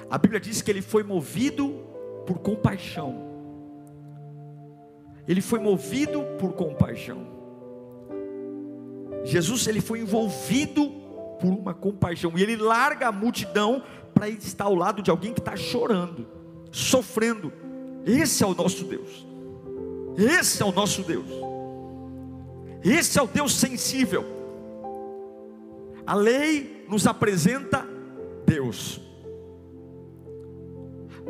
A 0.09 0.17
Bíblia 0.17 0.39
diz 0.39 0.61
que 0.61 0.71
ele 0.71 0.81
foi 0.81 1.03
movido 1.03 1.83
por 2.25 2.39
compaixão. 2.39 3.27
Ele 5.27 5.41
foi 5.41 5.59
movido 5.59 6.23
por 6.39 6.53
compaixão. 6.53 7.35
Jesus 9.25 9.67
ele 9.67 9.81
foi 9.81 9.99
envolvido 9.99 10.89
por 11.39 11.49
uma 11.49 11.73
compaixão. 11.73 12.33
E 12.35 12.41
ele 12.41 12.55
larga 12.55 13.07
a 13.07 13.11
multidão 13.11 13.83
para 14.13 14.29
estar 14.29 14.65
ao 14.65 14.75
lado 14.75 15.01
de 15.01 15.09
alguém 15.11 15.33
que 15.33 15.39
está 15.39 15.55
chorando, 15.55 16.27
sofrendo. 16.71 17.51
Esse 18.05 18.43
é 18.43 18.47
o 18.47 18.55
nosso 18.55 18.83
Deus. 18.85 19.25
Esse 20.17 20.61
é 20.61 20.65
o 20.65 20.71
nosso 20.71 21.03
Deus. 21.03 21.27
Esse 22.83 23.19
é 23.19 23.21
o 23.21 23.27
Deus 23.27 23.53
sensível. 23.55 24.25
A 26.05 26.15
lei 26.15 26.85
nos 26.89 27.05
apresenta 27.05 27.85
Deus. 28.45 28.99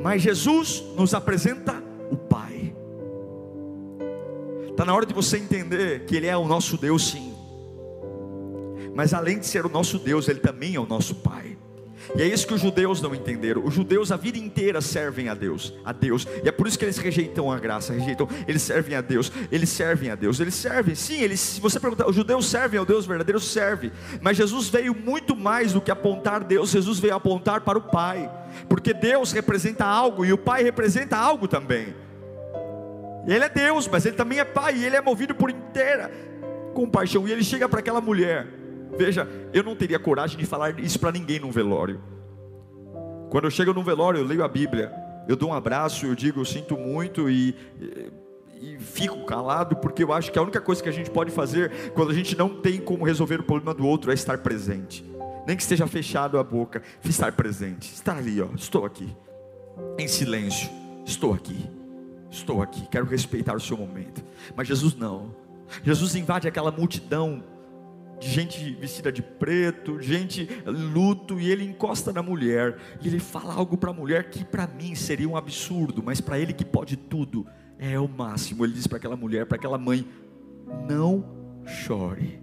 Mas 0.01 0.21
Jesus 0.21 0.83
nos 0.95 1.13
apresenta 1.13 1.83
o 2.11 2.15
Pai. 2.15 2.75
Está 4.69 4.85
na 4.85 4.93
hora 4.93 5.05
de 5.05 5.13
você 5.13 5.37
entender 5.37 6.05
que 6.05 6.15
Ele 6.15 6.27
é 6.27 6.37
o 6.37 6.47
nosso 6.47 6.77
Deus, 6.77 7.07
sim 7.09 7.37
mas 8.97 9.13
além 9.13 9.37
de 9.37 9.45
ser 9.45 9.63
o 9.63 9.69
nosso 9.69 9.99
Deus, 9.99 10.27
Ele 10.27 10.39
também 10.39 10.73
é 10.73 10.79
o 10.79 10.85
nosso 10.87 11.13
Pai. 11.13 11.55
E 12.15 12.21
é 12.23 12.25
isso 12.25 12.47
que 12.47 12.53
os 12.55 12.61
judeus 12.61 12.99
não 12.99 13.13
entenderam. 13.13 13.63
Os 13.63 13.75
judeus 13.75 14.11
a 14.11 14.17
vida 14.17 14.39
inteira 14.39 14.81
servem 14.81 15.29
a 15.29 15.35
Deus, 15.35 15.71
a 15.85 15.93
Deus. 15.93 16.27
E 16.43 16.49
é 16.49 16.51
por 16.51 16.65
isso 16.65 16.79
que 16.79 16.85
eles 16.85 16.97
rejeitam 16.97 17.51
a 17.51 17.59
graça, 17.59 17.93
rejeitam. 17.93 18.27
Eles 18.47 18.63
servem 18.63 18.95
a 18.95 19.01
Deus, 19.01 19.31
eles 19.51 19.69
servem 19.69 20.09
a 20.09 20.15
Deus. 20.15 20.39
Eles 20.39 20.55
servem. 20.55 20.95
Sim, 20.95 21.21
eles, 21.21 21.39
se 21.39 21.61
você 21.61 21.79
perguntar, 21.79 22.09
os 22.09 22.15
judeus 22.15 22.47
servem 22.47 22.79
ao 22.79 22.87
Deus 22.87 23.05
verdadeiro, 23.05 23.39
serve. 23.39 23.91
Mas 24.19 24.35
Jesus 24.35 24.67
veio 24.67 24.95
muito 24.95 25.35
mais 25.35 25.73
do 25.73 25.79
que 25.79 25.91
apontar 25.91 26.43
Deus. 26.43 26.71
Jesus 26.71 26.97
veio 26.97 27.13
apontar 27.13 27.61
para 27.61 27.77
o 27.77 27.81
Pai, 27.81 28.31
porque 28.67 28.95
Deus 28.95 29.31
representa 29.31 29.85
algo 29.85 30.25
e 30.25 30.33
o 30.33 30.39
Pai 30.39 30.63
representa 30.63 31.15
algo 31.15 31.47
também. 31.47 31.93
Ele 33.27 33.45
é 33.45 33.49
Deus, 33.49 33.87
mas 33.87 34.07
ele 34.07 34.15
também 34.15 34.39
é 34.39 34.43
Pai 34.43 34.75
e 34.75 34.83
ele 34.83 34.95
é 34.95 35.01
movido 35.01 35.35
por 35.35 35.51
inteira 35.51 36.09
compaixão. 36.73 37.27
E 37.27 37.31
ele 37.31 37.43
chega 37.43 37.69
para 37.69 37.79
aquela 37.79 38.01
mulher 38.01 38.57
Veja, 38.96 39.27
eu 39.53 39.63
não 39.63 39.75
teria 39.75 40.00
coragem 40.00 40.38
de 40.38 40.46
falar 40.46 40.79
isso 40.79 41.00
para 41.00 41.12
ninguém 41.12 41.39
num 41.39 41.51
velório. 41.51 42.01
Quando 43.29 43.46
eu 43.46 43.51
chego 43.51 43.74
num 43.74 43.84
velório, 43.84 44.20
eu 44.20 44.25
leio 44.25 44.44
a 44.44 44.48
Bíblia, 44.48 44.94
eu 45.27 45.36
dou 45.36 45.50
um 45.50 45.53
abraço, 45.53 46.06
eu 46.06 46.15
digo 46.15 46.39
eu 46.39 46.46
sinto 46.46 46.77
muito 46.77 47.29
e, 47.29 47.53
e, 47.79 48.12
e 48.62 48.79
fico 48.79 49.25
calado, 49.25 49.75
porque 49.75 50.03
eu 50.03 50.13
acho 50.13 50.32
que 50.32 50.39
a 50.39 50.41
única 50.41 50.62
coisa 50.62 50.82
que 50.82 50.89
a 50.89 50.94
gente 50.94 51.12
pode 51.12 51.32
fazer 51.32 51.91
quando 51.94 52.12
a 52.12 52.13
gente 52.13 52.38
não 52.38 52.62
tem 52.62 52.79
como 52.79 53.03
resolver 53.03 53.39
o 53.39 53.44
problema 53.44 53.74
do 53.74 53.86
outro 53.86 54.12
é 54.12 54.13
estar 54.13 54.38
presente. 54.38 55.06
Nem 55.46 55.56
que 55.56 55.62
esteja 55.62 55.88
fechado 55.88 56.38
a 56.38 56.44
boca, 56.44 56.82
estar 57.03 57.32
presente, 57.34 57.94
estar 57.94 58.17
ali, 58.17 58.41
ó, 58.41 58.48
estou 58.56 58.86
aqui, 58.86 59.15
em 59.98 60.08
silêncio, 60.08 60.70
estou 61.06 61.34
aqui, 61.34 61.70
estou 62.29 62.62
aqui, 62.62 62.88
quero 62.89 63.06
respeitar 63.06 63.56
o 63.56 63.60
seu 63.60 63.77
momento. 63.77 64.24
Mas 64.56 64.67
Jesus 64.67 64.96
não. 64.96 65.36
Jesus 65.84 66.15
invade 66.15 66.48
aquela 66.48 66.72
multidão 66.72 67.44
de 68.19 68.29
gente 68.29 68.74
vestida 68.75 69.12
de 69.12 69.21
preto, 69.21 70.01
gente 70.01 70.47
luto, 70.65 71.39
e 71.39 71.51
ele 71.51 71.63
encosta 71.63 72.12
na 72.12 72.24
mulher, 72.24 72.77
e 73.01 73.07
ele 73.07 73.19
fala 73.19 73.53
algo 73.53 73.77
para 73.77 73.91
a 73.91 73.93
mulher 73.93 74.29
que 74.29 74.43
para 74.43 74.67
mim 74.67 74.95
seria 74.95 75.29
um 75.29 75.38
absurdo, 75.38 76.01
mas 76.03 76.19
para 76.19 76.39
ele 76.39 76.53
que 76.53 76.65
pode 76.65 76.97
tudo, 76.97 77.45
é 77.77 78.00
o 78.00 78.07
máximo. 78.07 78.65
Ele 78.65 78.74
diz 78.74 78.88
para 78.88 78.97
aquela 78.97 79.15
mulher, 79.15 79.45
para 79.45 79.57
aquela 79.57 79.77
mãe: 79.77 80.07
Não 80.88 81.24
chore. 81.65 82.39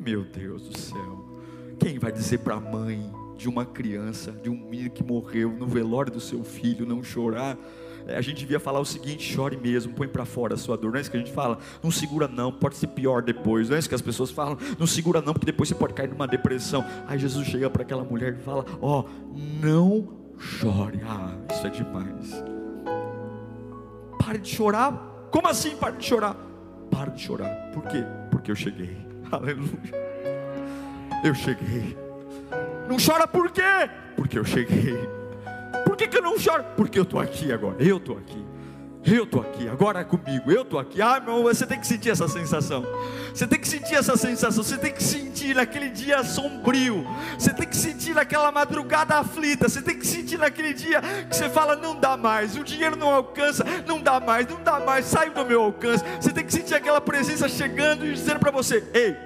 Meu 0.00 0.24
Deus 0.24 0.68
do 0.68 0.76
céu, 0.76 1.38
quem 1.78 1.98
vai 1.98 2.10
dizer 2.10 2.38
para 2.38 2.56
a 2.56 2.60
mãe 2.60 3.12
de 3.36 3.48
uma 3.48 3.64
criança, 3.64 4.32
de 4.32 4.50
um 4.50 4.56
menino 4.56 4.90
que 4.90 5.04
morreu 5.04 5.50
no 5.52 5.66
velório 5.66 6.12
do 6.12 6.20
seu 6.20 6.42
filho, 6.42 6.84
não 6.84 7.02
chorar? 7.04 7.56
É, 8.06 8.16
a 8.16 8.20
gente 8.20 8.38
devia 8.38 8.60
falar 8.60 8.80
o 8.80 8.84
seguinte: 8.84 9.32
chore 9.32 9.56
mesmo, 9.56 9.92
põe 9.92 10.08
para 10.08 10.24
fora 10.24 10.54
a 10.54 10.56
sua 10.56 10.76
dor. 10.76 10.92
Não 10.92 10.98
é 10.98 11.00
isso 11.00 11.10
que 11.10 11.16
a 11.16 11.20
gente 11.20 11.32
fala, 11.32 11.58
não 11.82 11.90
segura 11.90 12.28
não, 12.28 12.52
pode 12.52 12.76
ser 12.76 12.88
pior 12.88 13.22
depois. 13.22 13.68
Não 13.68 13.76
é 13.76 13.78
isso 13.78 13.88
que 13.88 13.94
as 13.94 14.02
pessoas 14.02 14.30
falam, 14.30 14.58
não 14.78 14.86
segura 14.86 15.20
não, 15.20 15.32
porque 15.32 15.46
depois 15.46 15.68
você 15.68 15.74
pode 15.74 15.94
cair 15.94 16.08
numa 16.08 16.26
depressão. 16.26 16.84
Aí 17.06 17.18
Jesus 17.18 17.46
chega 17.46 17.68
para 17.70 17.82
aquela 17.82 18.04
mulher 18.04 18.34
e 18.34 18.42
fala: 18.42 18.64
Ó, 18.80 19.00
oh, 19.00 19.08
não 19.64 20.08
chore. 20.38 21.00
Ah, 21.06 21.34
isso 21.50 21.66
é 21.66 21.70
demais. 21.70 22.44
Pare 24.18 24.38
de 24.38 24.48
chorar. 24.48 25.28
Como 25.30 25.48
assim 25.48 25.76
pare 25.76 25.96
de 25.96 26.04
chorar? 26.04 26.36
Pare 26.90 27.10
de 27.12 27.22
chorar. 27.22 27.70
Por 27.72 27.82
quê? 27.84 28.04
Porque 28.30 28.50
eu 28.50 28.56
cheguei. 28.56 28.96
Aleluia. 29.30 30.12
Eu 31.24 31.34
cheguei. 31.34 31.96
Não 32.88 32.96
chora 32.98 33.26
por 33.26 33.50
quê? 33.50 33.62
Porque 34.16 34.38
eu 34.38 34.44
cheguei. 34.44 35.21
Por 35.84 35.96
que, 35.96 36.08
que 36.08 36.18
eu 36.18 36.22
não 36.22 36.38
choro? 36.38 36.64
Porque 36.76 36.98
eu 36.98 37.02
estou 37.02 37.20
aqui 37.20 37.52
agora. 37.52 37.76
Eu 37.78 37.98
estou 37.98 38.16
aqui. 38.16 38.52
Eu 39.04 39.24
estou 39.24 39.40
aqui, 39.40 39.68
agora 39.68 40.00
é 40.00 40.04
comigo, 40.04 40.50
eu 40.52 40.62
estou 40.62 40.78
aqui. 40.78 41.02
Ah, 41.02 41.18
meu, 41.18 41.42
você 41.42 41.66
tem 41.66 41.78
que 41.78 41.86
sentir 41.86 42.10
essa 42.10 42.28
sensação. 42.28 42.86
Você 43.34 43.48
tem 43.48 43.58
que 43.58 43.66
sentir 43.66 43.96
essa 43.96 44.16
sensação. 44.16 44.62
Você 44.62 44.78
tem 44.78 44.92
que 44.92 45.02
sentir 45.02 45.56
naquele 45.56 45.88
dia 45.88 46.22
sombrio. 46.22 47.04
Você 47.36 47.52
tem 47.52 47.66
que 47.66 47.76
sentir 47.76 48.14
naquela 48.14 48.52
madrugada 48.52 49.16
aflita. 49.16 49.68
Você 49.68 49.82
tem 49.82 49.98
que 49.98 50.06
sentir 50.06 50.38
naquele 50.38 50.72
dia 50.72 51.00
que 51.28 51.34
você 51.34 51.48
fala: 51.48 51.74
não 51.74 51.98
dá 51.98 52.16
mais, 52.16 52.56
o 52.56 52.62
dinheiro 52.62 52.94
não 52.94 53.12
alcança, 53.12 53.64
não 53.86 54.00
dá 54.00 54.20
mais, 54.20 54.46
não 54.46 54.62
dá 54.62 54.78
mais, 54.78 55.04
sai 55.06 55.30
do 55.30 55.44
meu 55.44 55.62
alcance. 55.62 56.04
Você 56.20 56.30
tem 56.30 56.44
que 56.44 56.52
sentir 56.52 56.74
aquela 56.74 57.00
presença 57.00 57.48
chegando 57.48 58.06
e 58.06 58.12
dizendo 58.12 58.38
para 58.38 58.52
você: 58.52 58.84
ei, 58.94 59.16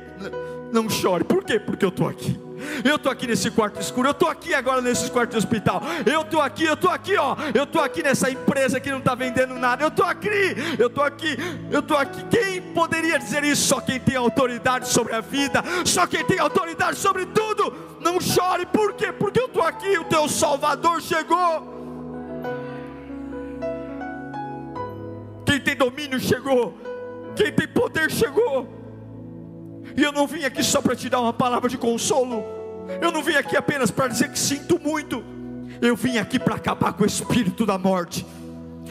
não 0.73 0.89
chore. 0.89 1.23
Por 1.23 1.45
quê? 1.45 1.61
Porque 1.61 1.85
eu 1.85 1.91
estou 1.91 2.09
aqui. 2.09 2.46
Eu 2.85 2.97
estou 2.97 3.11
aqui 3.13 3.27
nesse 3.27 3.51
quarto 3.51 3.81
escuro, 3.81 4.09
eu 4.09 4.13
estou 4.13 4.29
aqui 4.29 4.55
agora 4.55 4.81
nesse 4.81 5.11
quarto 5.11 5.33
de 5.33 5.37
hospital, 5.37 5.83
eu 6.05 6.23
estou 6.23 6.41
aqui, 6.41 6.65
eu 6.65 6.75
estou 6.75 6.91
aqui, 6.91 7.17
ó, 7.17 7.37
eu 7.55 7.65
estou 7.65 7.83
aqui 7.83 8.03
nessa 8.03 8.31
empresa 8.31 8.81
que 8.81 8.91
não 8.91 8.99
está 8.99 9.15
vendendo 9.15 9.55
nada, 9.55 9.85
eu 9.85 9.89
estou 9.89 10.05
aqui, 10.05 10.55
eu 10.79 10.87
estou 10.87 11.05
aqui, 11.05 11.37
eu 11.71 11.81
estou 11.81 11.97
aqui. 11.97 12.25
Quem 12.25 12.63
poderia 12.73 13.19
dizer 13.19 13.45
isso? 13.45 13.69
Só 13.69 13.81
quem 13.81 14.01
tem 14.01 14.17
autoridade 14.17 14.89
sobre 14.89 15.15
a 15.15 15.21
vida, 15.21 15.63
só 15.85 16.07
quem 16.07 16.25
tem 16.25 16.39
autoridade 16.39 16.97
sobre 16.99 17.27
tudo. 17.27 17.75
Não 18.01 18.21
chore, 18.21 18.67
por 18.67 18.95
quê? 18.95 19.13
Porque 19.13 19.41
eu 19.41 19.47
estou 19.47 19.63
aqui, 19.63 19.99
o 19.99 20.05
teu 20.05 20.29
Salvador 20.29 21.01
chegou. 21.03 21.75
Quem 25.45 25.61
tem 25.61 25.77
domínio 25.77 26.19
chegou, 26.21 26.77
quem 27.35 27.53
tem 27.53 27.69
poder 27.69 28.11
chegou. 28.11 28.86
E 29.97 30.03
eu 30.03 30.13
não 30.13 30.27
vim 30.27 30.45
aqui 30.45 30.63
só 30.63 30.81
para 30.83 30.95
te 30.95 31.09
dar 31.09 31.21
uma 31.21 31.33
palavra 31.33 31.69
de 31.69 31.79
consolo. 31.79 32.45
Eu 33.01 33.11
não 33.11 33.23
vim 33.23 33.35
aqui 33.35 33.57
apenas 33.57 33.91
para 33.91 34.09
dizer 34.09 34.31
que 34.31 34.39
sinto 34.39 34.79
muito. 34.79 35.25
Eu 35.81 35.97
vim 35.97 36.19
aqui 36.19 36.39
para 36.39 36.55
acabar 36.55 36.93
com 36.93 37.03
o 37.03 37.07
espírito 37.07 37.65
da 37.65 37.79
morte. 37.79 38.27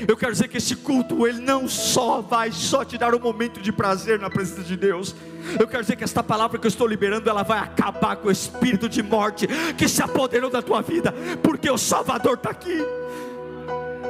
Eu 0.08 0.18
quero 0.18 0.34
dizer 0.34 0.50
que 0.50 0.58
esse 0.58 0.76
culto, 0.76 1.26
ele 1.26 1.40
não 1.40 1.70
só 1.70 2.22
vai 2.22 2.52
só 2.52 2.84
te 2.84 2.98
dar 2.98 3.16
um 3.16 3.20
momento 3.20 3.62
de 3.62 3.72
prazer 3.72 4.20
na 4.20 4.30
presença 4.30 4.64
de 4.64 4.76
Deus. 4.76 5.16
Eu 5.58 5.68
quero 5.68 5.84
dizer 5.84 5.96
que 5.96 6.04
esta 6.04 6.22
palavra 6.22 6.60
que 6.60 6.68
eu 6.68 6.70
estou 6.70 6.86
liberando, 6.86 7.30
ela 7.30 7.44
vai 7.44 7.60
acabar 7.60 8.18
com 8.18 8.28
o 8.28 8.32
espírito 8.32 8.90
de 8.90 9.02
morte 9.02 9.48
que 9.78 9.88
se 9.88 10.04
apoderou 10.04 10.50
da 10.50 10.62
tua 10.62 10.82
vida, 10.82 11.14
porque 11.42 11.70
o 11.70 11.78
Salvador 11.78 12.34
está 12.34 12.50
aqui. 12.50 12.84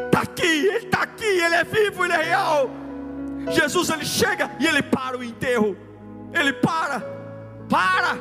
Está 0.05 0.21
aqui, 0.21 0.47
Ele 0.47 0.77
está 0.77 1.03
aqui, 1.03 1.23
Ele 1.23 1.55
é 1.55 1.63
vivo, 1.63 2.03
Ele 2.03 2.13
é 2.13 2.23
real. 2.23 2.85
Jesus 3.51 3.89
ele 3.89 4.05
chega 4.05 4.51
e 4.59 4.65
ele 4.65 4.81
para 4.81 5.17
o 5.17 5.23
enterro. 5.23 5.77
Ele 6.37 6.53
para, 6.53 6.99
para. 7.69 8.17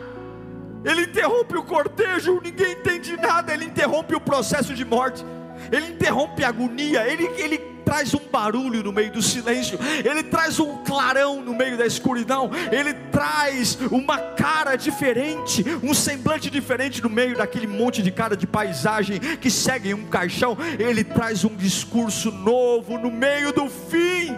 Ele 0.85 1.02
interrompe 1.02 1.56
o 1.56 1.64
cortejo, 1.64 2.40
ninguém 2.42 2.73
entende 2.73 3.16
nada. 3.16 3.52
Ele 3.52 3.64
interrompe 3.64 4.14
o 4.14 4.21
processo 4.21 4.75
de 4.75 4.85
morte. 4.85 5.25
Ele 5.73 5.92
interrompe 5.92 6.44
a 6.44 6.49
agonia. 6.49 7.06
Ele, 7.06 7.25
ele 7.38 7.59
traz 7.85 8.14
um 8.14 8.21
barulho 8.30 8.83
no 8.83 8.92
meio 8.92 9.11
do 9.11 9.23
silêncio. 9.23 9.78
Ele 10.04 10.23
traz 10.23 10.61
um 10.61 10.85
clarão 10.85 11.40
no 11.40 11.54
meio 11.54 11.78
da 11.78 11.87
escuridão. 11.87 12.50
Ele 12.71 12.92
traz 13.11 13.78
uma 13.90 14.18
cara 14.18 14.76
diferente, 14.76 15.64
um 15.83 15.94
semblante 15.94 16.50
diferente 16.50 17.02
no 17.02 17.09
meio 17.09 17.37
daquele 17.37 17.66
monte 17.66 18.02
de 18.02 18.11
cara 18.11 18.37
de 18.37 18.47
paisagem 18.47 19.18
que 19.18 19.50
segue 19.50 19.94
um 19.94 20.04
caixão. 20.04 20.56
Ele 20.78 21.02
traz 21.02 21.44
um 21.44 21.54
discurso 21.54 22.30
novo 22.30 22.99
no 22.99 23.11
meio 23.11 23.52
do 23.52 23.68
fim. 23.68 24.35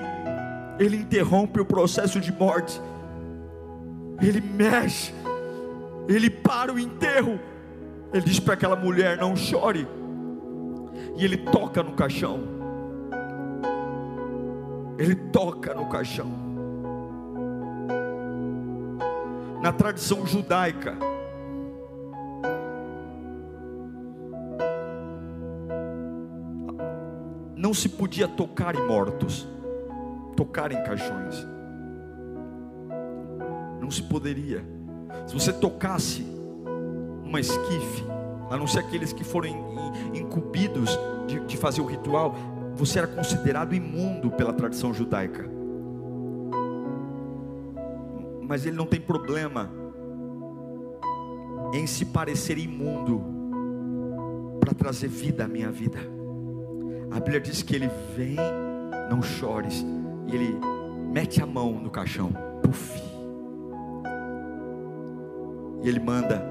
Ele 0.78 0.96
interrompe 0.96 1.60
o 1.60 1.64
processo 1.64 2.20
de 2.20 2.32
morte 2.32 2.80
ele 4.20 4.40
mexe, 4.40 5.12
ele 6.08 6.30
para 6.30 6.72
o 6.72 6.78
enterro, 6.78 7.38
ele 8.12 8.24
diz 8.24 8.40
para 8.40 8.54
aquela 8.54 8.76
mulher: 8.76 9.18
não 9.18 9.36
chore, 9.36 9.86
e 11.16 11.24
ele 11.24 11.36
toca 11.36 11.82
no 11.82 11.92
caixão, 11.92 12.40
ele 14.98 15.14
toca 15.14 15.74
no 15.74 15.86
caixão. 15.88 16.46
Na 19.62 19.72
tradição 19.72 20.24
judaica, 20.24 20.96
não 27.56 27.74
se 27.74 27.88
podia 27.88 28.28
tocar 28.28 28.76
em 28.76 28.86
mortos, 28.86 29.46
tocar 30.36 30.70
em 30.70 30.82
caixões 30.84 31.55
não 33.86 33.90
se 33.92 34.02
poderia. 34.02 34.64
Se 35.28 35.34
você 35.34 35.52
tocasse 35.52 36.26
uma 37.24 37.38
esquife, 37.38 38.04
a 38.50 38.56
não 38.56 38.66
ser 38.66 38.80
aqueles 38.80 39.12
que 39.12 39.22
foram 39.22 39.48
incumbidos 40.12 40.90
de, 41.28 41.38
de 41.40 41.56
fazer 41.56 41.80
o 41.80 41.86
ritual, 41.86 42.34
você 42.74 42.98
era 42.98 43.06
considerado 43.06 43.74
imundo 43.74 44.28
pela 44.32 44.52
tradição 44.52 44.92
judaica. 44.92 45.48
Mas 48.42 48.66
ele 48.66 48.76
não 48.76 48.86
tem 48.86 49.00
problema 49.00 49.70
em 51.72 51.86
se 51.86 52.04
parecer 52.06 52.58
imundo 52.58 53.22
para 54.60 54.74
trazer 54.74 55.08
vida 55.08 55.44
à 55.44 55.48
minha 55.48 55.70
vida. 55.70 55.98
A 57.12 57.20
Bíblia 57.20 57.40
diz 57.40 57.62
que 57.62 57.76
ele 57.76 57.88
vem, 58.16 58.36
não 59.08 59.22
chores, 59.22 59.84
e 60.26 60.34
ele 60.34 60.58
mete 61.12 61.40
a 61.40 61.46
mão 61.46 61.72
no 61.72 61.88
caixão, 61.88 62.32
puf, 62.62 63.15
e 65.86 65.88
Ele 65.88 66.00
manda 66.00 66.44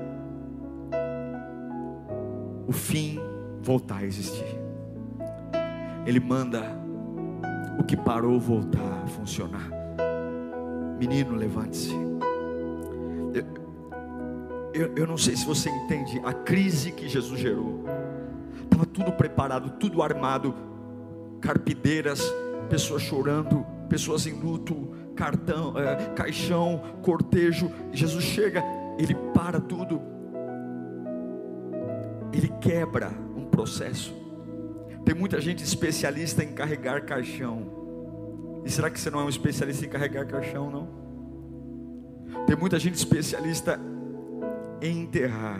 o 2.65 2.71
fim 2.71 3.19
voltar 3.61 3.97
a 3.97 4.05
existir. 4.05 4.57
Ele 6.05 6.21
manda 6.21 6.63
o 7.77 7.83
que 7.83 7.97
parou 7.97 8.39
voltar 8.39 9.03
a 9.03 9.07
funcionar. 9.07 9.69
Menino, 10.97 11.35
levante-se. 11.35 11.93
Eu, 14.73 14.93
eu, 14.95 15.05
não 15.07 15.17
sei 15.17 15.35
se 15.35 15.45
você 15.45 15.69
entende 15.69 16.21
a 16.23 16.31
crise 16.31 16.93
que 16.93 17.09
Jesus 17.09 17.39
gerou. 17.39 17.83
Estava 18.63 18.85
tudo 18.85 19.11
preparado, 19.11 19.71
tudo 19.71 20.01
armado. 20.01 20.55
Carpideiras, 21.41 22.21
pessoas 22.69 23.01
chorando, 23.01 23.65
pessoas 23.89 24.25
em 24.25 24.33
luto, 24.33 24.91
cartão, 25.13 25.77
é, 25.77 26.13
caixão, 26.13 26.81
cortejo. 27.01 27.69
Jesus 27.91 28.23
chega 28.23 28.63
ele 28.97 29.15
para 29.35 29.59
tudo, 29.59 30.01
ele 32.31 32.47
quebra 32.61 33.11
um 33.35 33.43
processo. 33.43 34.15
Tem 35.03 35.13
muita 35.13 35.41
gente 35.41 35.61
especialista 35.61 36.41
em 36.41 36.53
carregar 36.53 37.03
caixão. 37.05 38.63
E 38.63 38.71
será 38.71 38.89
que 38.89 38.97
você 38.97 39.09
não 39.09 39.19
é 39.19 39.25
um 39.25 39.29
especialista 39.29 39.85
em 39.85 39.89
carregar 39.89 40.25
caixão, 40.25 40.71
não? 40.71 40.87
Tem 42.47 42.55
muita 42.55 42.79
gente 42.79 42.95
especialista 42.95 43.77
em 44.81 45.01
enterrar. 45.01 45.59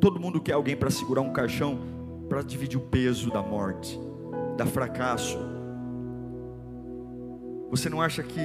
Todo 0.00 0.18
mundo 0.18 0.40
quer 0.40 0.54
alguém 0.54 0.76
para 0.76 0.90
segurar 0.90 1.22
um 1.22 1.32
caixão, 1.32 1.78
para 2.28 2.42
dividir 2.42 2.78
o 2.78 2.82
peso 2.82 3.30
da 3.30 3.40
morte, 3.40 3.98
da 4.56 4.66
fracasso. 4.66 5.38
Você 7.70 7.88
não 7.88 8.02
acha 8.02 8.22
que 8.22 8.40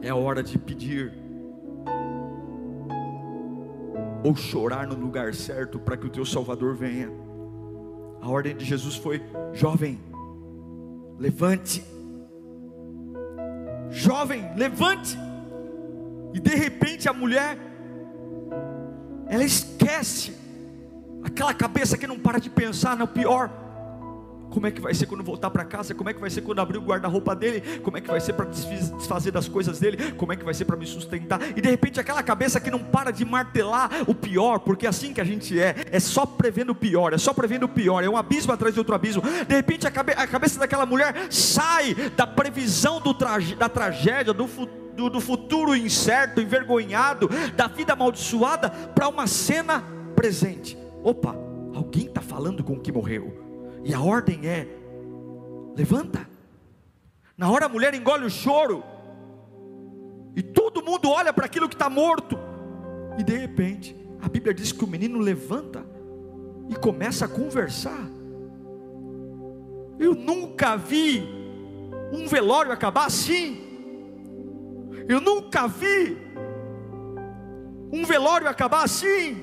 é 0.00 0.14
hora 0.14 0.42
de 0.42 0.58
pedir 0.58 1.23
ou 4.24 4.34
chorar 4.34 4.86
no 4.86 4.94
lugar 4.94 5.34
certo 5.34 5.78
para 5.78 5.98
que 5.98 6.06
o 6.06 6.10
teu 6.10 6.24
Salvador 6.24 6.74
venha. 6.74 7.10
A 8.22 8.28
ordem 8.28 8.56
de 8.56 8.64
Jesus 8.64 8.96
foi: 8.96 9.22
jovem, 9.52 10.00
levante. 11.18 11.84
Jovem, 13.90 14.50
levante. 14.56 15.16
E 16.32 16.40
de 16.40 16.54
repente 16.54 17.08
a 17.08 17.12
mulher, 17.12 17.58
ela 19.28 19.44
esquece 19.44 20.34
aquela 21.22 21.54
cabeça 21.54 21.96
que 21.96 22.06
não 22.06 22.18
para 22.18 22.40
de 22.40 22.48
pensar 22.48 22.96
no 22.96 23.06
pior 23.06 23.63
como 24.50 24.66
é 24.66 24.70
que 24.70 24.80
vai 24.80 24.94
ser 24.94 25.06
quando 25.06 25.24
voltar 25.24 25.50
para 25.50 25.64
casa? 25.64 25.94
Como 25.94 26.08
é 26.08 26.14
que 26.14 26.20
vai 26.20 26.30
ser 26.30 26.42
quando 26.42 26.60
abrir 26.60 26.78
o 26.78 26.82
guarda-roupa 26.82 27.34
dele? 27.34 27.80
Como 27.80 27.96
é 27.96 28.00
que 28.00 28.08
vai 28.08 28.20
ser 28.20 28.34
para 28.34 28.46
desfazer 28.46 29.30
das 29.30 29.48
coisas 29.48 29.80
dele? 29.80 30.12
Como 30.12 30.32
é 30.32 30.36
que 30.36 30.44
vai 30.44 30.54
ser 30.54 30.64
para 30.64 30.76
me 30.76 30.86
sustentar? 30.86 31.40
E 31.56 31.60
de 31.60 31.68
repente 31.68 31.98
aquela 31.98 32.22
cabeça 32.22 32.60
que 32.60 32.70
não 32.70 32.78
para 32.78 33.10
de 33.10 33.24
martelar 33.24 33.90
o 34.06 34.14
pior, 34.14 34.60
porque 34.60 34.86
é 34.86 34.88
assim 34.88 35.12
que 35.12 35.20
a 35.20 35.24
gente 35.24 35.58
é, 35.58 35.74
é 35.90 35.98
só 35.98 36.24
prevendo 36.24 36.70
o 36.70 36.74
pior, 36.74 37.12
é 37.12 37.18
só 37.18 37.32
prevendo 37.32 37.64
o 37.64 37.68
pior, 37.68 38.04
é 38.04 38.08
um 38.08 38.16
abismo 38.16 38.52
atrás 38.52 38.74
de 38.74 38.80
outro 38.80 38.94
abismo. 38.94 39.22
De 39.22 39.54
repente 39.54 39.86
a, 39.86 39.90
cabe 39.90 40.12
a 40.12 40.26
cabeça 40.26 40.58
daquela 40.58 40.86
mulher 40.86 41.26
sai 41.30 41.94
da 42.16 42.26
previsão 42.26 43.00
do 43.00 43.14
da 43.58 43.68
tragédia, 43.68 44.32
do 44.32 44.46
futuro. 44.46 44.84
Do, 44.94 45.10
do, 45.10 45.20
futuro 45.20 45.74
incerto, 45.74 46.40
envergonhado, 46.40 47.28
da 47.56 47.66
vida 47.66 47.94
amaldiçoada, 47.94 48.70
para 48.70 49.08
uma 49.08 49.26
cena 49.26 49.82
presente. 50.14 50.78
Opa, 51.02 51.34
alguém 51.74 52.06
está 52.06 52.20
falando 52.20 52.62
com 52.62 52.74
o 52.74 52.80
que 52.80 52.92
morreu. 52.92 53.43
E 53.84 53.92
a 53.92 54.00
ordem 54.00 54.46
é: 54.46 54.66
levanta. 55.76 56.28
Na 57.36 57.50
hora 57.50 57.66
a 57.66 57.68
mulher 57.68 57.94
engole 57.94 58.24
o 58.24 58.30
choro. 58.30 58.82
E 60.36 60.42
todo 60.42 60.82
mundo 60.82 61.08
olha 61.10 61.32
para 61.32 61.46
aquilo 61.46 61.68
que 61.68 61.74
está 61.74 61.90
morto. 61.90 62.38
E 63.18 63.22
de 63.22 63.36
repente, 63.36 63.94
A 64.24 64.28
Bíblia 64.28 64.54
diz 64.54 64.72
que 64.72 64.82
o 64.82 64.86
menino 64.86 65.18
levanta 65.18 65.84
e 66.70 66.74
começa 66.74 67.26
a 67.26 67.28
conversar. 67.28 68.08
Eu 69.98 70.14
nunca 70.14 70.76
vi 70.76 71.22
um 72.10 72.26
velório 72.26 72.72
acabar 72.72 73.04
assim. 73.04 73.60
Eu 75.06 75.20
nunca 75.20 75.68
vi 75.68 76.16
um 77.92 78.02
velório 78.06 78.48
acabar 78.48 78.82
assim. 78.82 79.36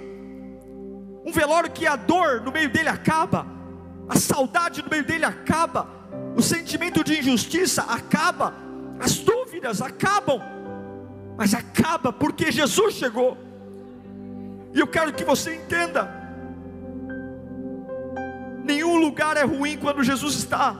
Um 1.23 1.31
velório 1.31 1.69
que 1.69 1.85
a 1.85 1.95
dor 1.95 2.41
no 2.41 2.51
meio 2.51 2.71
dele 2.71 2.89
acaba, 2.89 3.45
a 4.11 4.19
saudade 4.19 4.83
no 4.83 4.89
meio 4.89 5.05
dele 5.05 5.23
acaba, 5.23 5.87
o 6.35 6.41
sentimento 6.41 7.01
de 7.01 7.17
injustiça 7.17 7.83
acaba, 7.83 8.53
as 8.99 9.19
dúvidas 9.19 9.81
acabam, 9.81 10.41
mas 11.37 11.53
acaba 11.53 12.11
porque 12.11 12.51
Jesus 12.51 12.95
chegou. 12.95 13.37
E 14.73 14.79
eu 14.81 14.85
quero 14.85 15.13
que 15.13 15.23
você 15.23 15.55
entenda: 15.55 16.11
nenhum 18.65 18.97
lugar 18.97 19.37
é 19.37 19.43
ruim 19.43 19.77
quando 19.77 20.03
Jesus 20.03 20.35
está. 20.35 20.75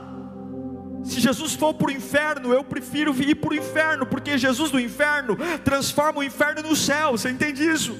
Se 1.02 1.18
Jesus 1.18 1.54
for 1.54 1.72
para 1.72 1.88
o 1.88 1.90
inferno, 1.90 2.52
eu 2.52 2.62
prefiro 2.62 3.14
ir 3.14 3.36
para 3.36 3.50
o 3.50 3.54
inferno, 3.54 4.04
porque 4.04 4.36
Jesus 4.36 4.70
do 4.70 4.78
inferno 4.78 5.38
transforma 5.64 6.18
o 6.18 6.22
inferno 6.22 6.60
no 6.68 6.76
céu. 6.76 7.12
Você 7.12 7.30
entende 7.30 7.66
isso? 7.66 7.96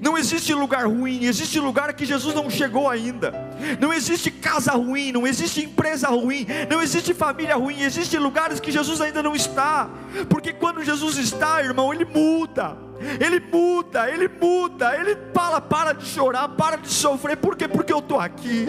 Não 0.00 0.16
existe 0.16 0.52
lugar 0.54 0.86
ruim, 0.86 1.24
existe 1.24 1.58
lugar 1.60 1.92
que 1.94 2.04
Jesus 2.04 2.34
não 2.34 2.50
chegou 2.50 2.88
ainda. 2.88 3.32
Não 3.80 3.92
existe 3.92 4.30
casa 4.30 4.72
ruim, 4.72 5.12
não 5.12 5.26
existe 5.26 5.64
empresa 5.64 6.08
ruim, 6.08 6.46
não 6.70 6.82
existe 6.82 7.14
família 7.14 7.56
ruim, 7.56 7.82
existe 7.82 8.18
lugares 8.18 8.60
que 8.60 8.70
Jesus 8.70 9.00
ainda 9.00 9.22
não 9.22 9.34
está. 9.34 9.88
Porque 10.28 10.52
quando 10.52 10.84
Jesus 10.84 11.16
está, 11.16 11.62
irmão, 11.62 11.92
ele 11.92 12.04
muda. 12.04 12.85
Ele 13.20 13.40
muda, 13.40 14.10
ele 14.10 14.28
muda, 14.28 14.96
ele 14.96 15.16
fala: 15.32 15.60
para 15.60 15.92
de 15.92 16.06
chorar, 16.06 16.48
para 16.48 16.76
de 16.76 16.88
sofrer, 16.88 17.36
por 17.36 17.56
quê? 17.56 17.68
Porque 17.68 17.92
eu 17.92 17.98
estou 17.98 18.18
aqui, 18.18 18.66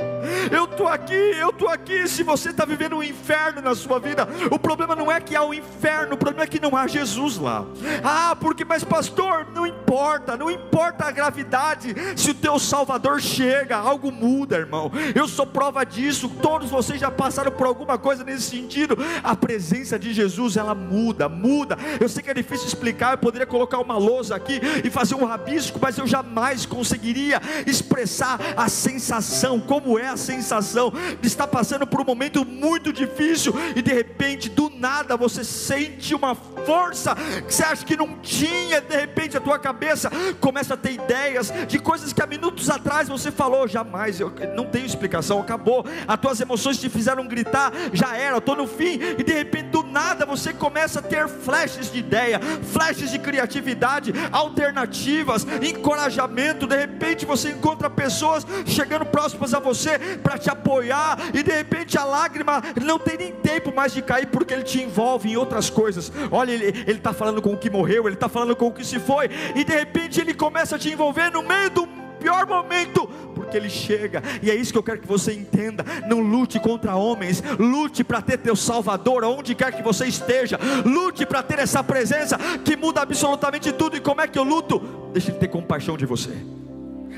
eu 0.52 0.66
estou 0.66 0.88
aqui, 0.88 1.14
eu 1.14 1.50
estou 1.50 1.70
aqui. 1.70 2.08
Se 2.08 2.24
você 2.24 2.50
está 2.50 2.66
vivendo 2.66 2.98
um 2.98 3.04
inferno 3.04 3.62
na 3.62 3.76
sua 3.76 4.00
vida, 4.00 4.28
o 4.52 4.60
problema 4.60 4.96
não 4.96 5.12
é 5.12 5.20
que 5.20 5.36
há 5.36 5.44
um 5.44 5.54
inferno, 5.54 6.16
o 6.16 6.18
problema 6.18 6.44
é 6.44 6.48
que 6.48 6.60
não 6.60 6.76
há 6.76 6.88
Jesus 6.88 7.38
lá. 7.38 7.66
Ah, 8.04 8.36
porque, 8.40 8.66
mas 8.66 8.84
pastor, 8.84 9.48
não 9.54 9.66
importa, 9.66 10.36
não 10.38 10.50
importa 10.50 11.06
a 11.06 11.12
gravidade, 11.12 11.96
se 12.16 12.32
o 12.32 12.34
teu 12.34 12.60
Salvador 12.60 13.22
chega, 13.22 13.78
algo 13.78 14.12
muda, 14.12 14.58
irmão. 14.58 14.92
Eu 15.16 15.28
sou 15.28 15.46
prova 15.46 15.86
disso, 15.86 16.30
todos 16.42 16.70
vocês 16.70 17.00
já 17.00 17.12
passaram 17.12 17.52
por 17.52 17.68
alguma 17.68 17.98
coisa 17.98 18.24
nesse 18.24 18.44
sentido. 18.44 18.98
A 19.24 19.36
presença 19.36 19.98
de 19.98 20.14
Jesus, 20.14 20.58
ela 20.58 20.76
muda, 20.76 21.30
muda. 21.30 21.78
Eu 22.00 22.10
sei 22.10 22.24
que 22.24 22.30
é 22.30 22.34
difícil 22.34 22.68
explicar, 22.68 23.14
eu 23.14 23.18
poderia 23.18 23.48
colocar 23.48 23.80
uma 23.80 23.98
aqui 24.32 24.60
e 24.84 24.90
fazer 24.90 25.16
um 25.16 25.26
rabisco, 25.26 25.80
mas 25.82 25.98
eu 25.98 26.08
jamais 26.08 26.66
conseguiria 26.66 27.42
expressar 27.66 28.40
a 28.56 28.68
sensação, 28.68 29.60
como 29.60 29.98
é 29.98 30.08
a 30.08 30.18
sensação 30.18 30.92
de 31.22 31.28
estar 31.28 31.48
passando 31.48 31.86
por 31.86 32.02
um 32.02 32.06
momento 32.06 32.46
muito 32.46 32.92
difícil 32.92 33.54
e 33.76 33.82
de 33.82 33.94
repente, 33.94 34.50
do 34.50 34.70
nada, 34.70 35.16
você 35.16 35.44
sente 35.44 36.16
uma 36.16 36.36
força 36.36 37.16
que 37.46 37.54
você 37.54 37.64
acha 37.64 37.86
que 37.86 37.96
não 37.96 38.18
tinha, 38.20 38.82
de 38.82 38.96
repente 38.96 39.38
a 39.38 39.42
tua 39.42 39.60
cabeça 39.60 40.10
começa 40.40 40.74
a 40.74 40.78
ter 40.78 40.94
ideias 40.94 41.52
de 41.68 41.80
coisas 41.80 42.12
que 42.12 42.22
há 42.22 42.28
minutos 42.28 42.70
atrás 42.70 43.08
você 43.08 43.32
falou, 43.32 43.68
jamais, 43.68 44.20
eu 44.20 44.34
não 44.56 44.66
tenho 44.66 44.86
explicação, 44.86 45.40
acabou, 45.40 45.86
as 46.08 46.20
tuas 46.20 46.42
emoções 46.42 46.80
te 46.80 46.90
fizeram 46.90 47.28
gritar, 47.28 47.72
já 47.94 48.16
era, 48.16 48.38
estou 48.38 48.56
no 48.56 48.68
fim, 48.68 49.00
e 49.18 49.24
de 49.24 49.34
repente 49.34 49.67
nada 49.92 50.26
você 50.26 50.54
começa 50.54 51.00
a 51.00 51.02
ter 51.02 51.28
flashes 51.28 51.92
de 51.92 52.00
ideia, 52.00 52.40
flashes 52.40 53.12
de 53.12 53.20
criatividade, 53.20 54.14
alternativas, 54.32 55.46
encorajamento. 55.62 56.68
De 56.68 56.76
repente 56.76 57.26
você 57.26 57.52
encontra 57.52 57.90
pessoas 57.90 58.46
chegando 58.66 59.06
próximas 59.06 59.54
a 59.54 59.60
você 59.60 59.98
para 60.22 60.38
te 60.38 60.50
apoiar, 60.50 61.18
e 61.34 61.44
de 61.44 61.52
repente 61.52 61.98
a 61.98 62.04
lágrima 62.04 62.62
não 62.84 63.00
tem 63.00 63.18
nem 63.18 63.32
tempo 63.32 63.74
mais 63.74 63.94
de 63.94 64.02
cair, 64.02 64.28
porque 64.28 64.54
ele 64.54 64.64
te 64.64 64.82
envolve 64.82 65.30
em 65.30 65.38
outras 65.38 65.70
coisas. 65.70 66.12
Olha, 66.32 66.52
ele 66.52 66.92
está 66.92 67.14
falando 67.14 67.42
com 67.42 67.54
o 67.54 67.58
que 67.58 67.70
morreu, 67.70 68.08
ele 68.08 68.16
está 68.16 68.30
falando 68.30 68.56
com 68.56 68.68
o 68.68 68.72
que 68.72 68.86
se 68.86 69.00
foi, 69.00 69.30
e 69.56 69.64
de 69.64 69.74
repente 69.74 70.20
ele 70.20 70.34
começa 70.34 70.76
a 70.76 70.80
te 70.80 70.90
envolver 70.90 71.32
no 71.32 71.42
meio 71.44 71.70
do 71.70 71.88
pior 72.20 72.48
momento, 72.48 73.08
porque 73.48 73.58
Ele 73.58 73.70
chega, 73.70 74.22
e 74.42 74.52
é 74.52 74.56
isso 74.56 74.72
que 74.72 74.78
eu 74.78 74.84
quero 74.84 75.00
que 75.00 75.08
você 75.08 75.34
entenda. 75.34 75.86
Não 76.08 76.20
lute 76.20 76.60
contra 76.60 76.96
homens, 76.96 77.42
lute 77.58 78.04
para 78.04 78.22
ter 78.22 78.38
teu 78.38 78.56
Salvador, 78.56 79.24
aonde 79.24 79.56
quer 79.56 79.72
que 79.72 79.82
você 79.82 80.06
esteja, 80.06 80.60
lute 80.86 81.26
para 81.26 81.42
ter 81.42 81.60
essa 81.60 81.84
presença 81.84 82.38
que 82.64 82.76
muda 82.76 83.02
absolutamente 83.02 83.72
tudo. 83.72 83.96
E 83.96 84.02
como 84.02 84.22
é 84.22 84.28
que 84.28 84.38
eu 84.38 84.44
luto? 84.44 84.80
Deixa 85.14 85.32
Ele 85.32 85.40
ter 85.40 85.48
compaixão 85.48 85.98
de 85.98 86.06
você, 86.06 86.32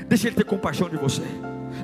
deixa 0.06 0.28
Ele 0.28 0.36
ter 0.36 0.44
compaixão 0.44 0.88
de 0.88 0.96
você. 0.96 1.22